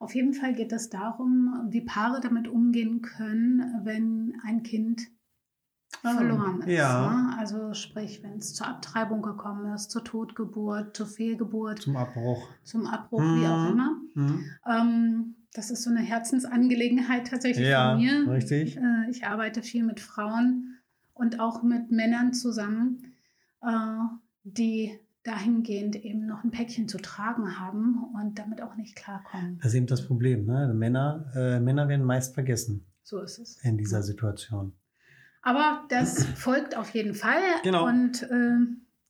Auf 0.00 0.14
jeden 0.16 0.34
Fall 0.34 0.52
geht 0.54 0.72
es 0.72 0.90
darum, 0.90 1.66
wie 1.70 1.82
Paare 1.82 2.20
damit 2.20 2.48
umgehen 2.48 3.02
können, 3.02 3.80
wenn 3.84 4.34
ein 4.44 4.62
Kind 4.64 5.02
Ah, 6.02 6.14
verloren 6.14 6.62
ist. 6.62 6.68
ja. 6.76 7.10
Ne? 7.12 7.36
Also 7.38 7.74
sprich, 7.74 8.22
wenn 8.24 8.38
es 8.38 8.54
zur 8.54 8.66
Abtreibung 8.66 9.22
gekommen 9.22 9.72
ist, 9.74 9.90
zur 9.92 10.02
Totgeburt, 10.02 10.96
zur 10.96 11.06
Fehlgeburt, 11.06 11.82
Zum 11.82 11.96
Abbruch. 11.96 12.48
zum 12.64 12.86
Abbruch, 12.86 13.20
wie 13.20 13.46
auch 13.46 13.64
Mhm. 13.64 13.70
immer. 13.72 14.00
Hm? 14.14 14.44
Ähm, 14.66 15.36
das 15.54 15.70
ist 15.70 15.82
so 15.82 15.90
eine 15.90 16.00
Herzensangelegenheit 16.00 17.26
tatsächlich 17.28 17.68
Ja, 17.68 17.92
von 17.92 18.02
mir. 18.02 18.30
richtig. 18.32 18.76
Äh, 18.76 19.10
ich 19.10 19.26
arbeite 19.26 19.62
viel 19.62 19.84
mit 19.84 20.00
Frauen 20.00 20.78
und 21.14 21.40
auch 21.40 21.62
mit 21.62 21.90
Männern 21.90 22.32
zusammen, 22.32 23.12
äh, 23.62 23.68
die 24.44 24.98
dahingehend 25.24 25.94
eben 25.96 26.26
noch 26.26 26.42
ein 26.42 26.50
Päckchen 26.50 26.88
zu 26.88 26.98
tragen 26.98 27.58
haben 27.60 28.02
und 28.20 28.38
damit 28.38 28.60
auch 28.60 28.74
nicht 28.76 28.96
klarkommen. 28.96 29.58
Das 29.58 29.68
ist 29.68 29.74
eben 29.74 29.86
das 29.86 30.04
Problem. 30.06 30.46
Ne? 30.46 30.72
Männer, 30.74 31.30
äh, 31.36 31.60
Männer 31.60 31.88
werden 31.88 32.04
meist 32.04 32.34
vergessen 32.34 32.86
So 33.04 33.20
ist 33.20 33.38
es. 33.38 33.58
in 33.62 33.78
dieser 33.78 34.02
Situation. 34.02 34.72
Aber 35.42 35.84
das 35.90 36.24
folgt 36.36 36.76
auf 36.76 36.90
jeden 36.90 37.14
Fall. 37.14 37.40
Genau. 37.62 37.86
Und 37.86 38.22
äh, 38.24 38.56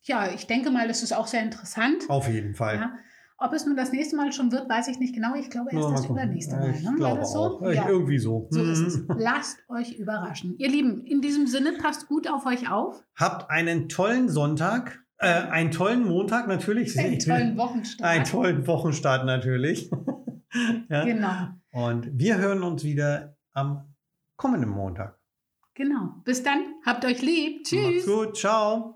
ja, 0.03 0.31
ich 0.33 0.45
denke 0.45 0.69
mal, 0.71 0.87
das 0.87 1.01
ist 1.03 1.13
auch 1.13 1.27
sehr 1.27 1.41
interessant. 1.41 2.03
Auf 2.09 2.27
jeden 2.29 2.53
Fall. 2.53 2.75
Ja. 2.75 2.97
Ob 3.37 3.51
es 3.53 3.65
nun 3.65 3.75
das 3.75 3.91
nächste 3.91 4.15
Mal 4.15 4.31
schon 4.31 4.51
wird, 4.51 4.69
weiß 4.69 4.87
ich 4.87 4.99
nicht 4.99 5.13
genau. 5.13 5.35
Ich 5.35 5.49
glaube 5.49 5.69
erst 5.71 5.89
mal 5.89 5.95
das 5.95 6.05
übernächste 6.05 6.55
Mal. 6.55 6.69
Ich 6.71 6.83
ne? 6.83 6.93
Glaube 6.95 7.19
das 7.19 7.33
so? 7.33 7.39
auch. 7.39 7.61
Ja. 7.71 7.87
Irgendwie 7.89 8.17
so. 8.19 8.47
So 8.51 8.63
ist 8.63 8.79
es. 8.79 8.95
Hm. 8.97 9.07
Lasst 9.17 9.57
euch 9.69 9.97
überraschen. 9.97 10.55
Ihr 10.57 10.69
Lieben, 10.69 11.03
in 11.05 11.21
diesem 11.21 11.47
Sinne, 11.47 11.73
passt 11.73 12.07
gut 12.07 12.29
auf 12.29 12.45
euch 12.45 12.69
auf. 12.71 13.03
Habt 13.15 13.49
einen 13.49 13.89
tollen 13.89 14.29
Sonntag, 14.29 15.03
äh, 15.17 15.27
einen 15.27 15.71
tollen 15.71 16.05
Montag 16.07 16.47
natürlich. 16.47 16.97
Einen 16.99 17.19
tollen 17.19 17.57
Wochenstart. 17.57 18.09
einen 18.09 18.25
tollen 18.25 18.67
Wochenstart 18.67 19.25
natürlich. 19.25 19.89
ja. 20.89 21.03
Genau, 21.05 21.47
Und 21.71 22.09
wir 22.13 22.37
hören 22.37 22.61
uns 22.63 22.83
wieder 22.83 23.35
am 23.53 23.93
kommenden 24.35 24.69
Montag. 24.69 25.17
genau. 25.73 26.15
Bis 26.23 26.43
dann. 26.43 26.59
Habt 26.85 27.03
euch 27.05 27.21
lieb. 27.21 27.57
Macht's 27.57 27.69
Tschüss. 27.69 28.05
gut. 28.05 28.37
Ciao. 28.37 28.92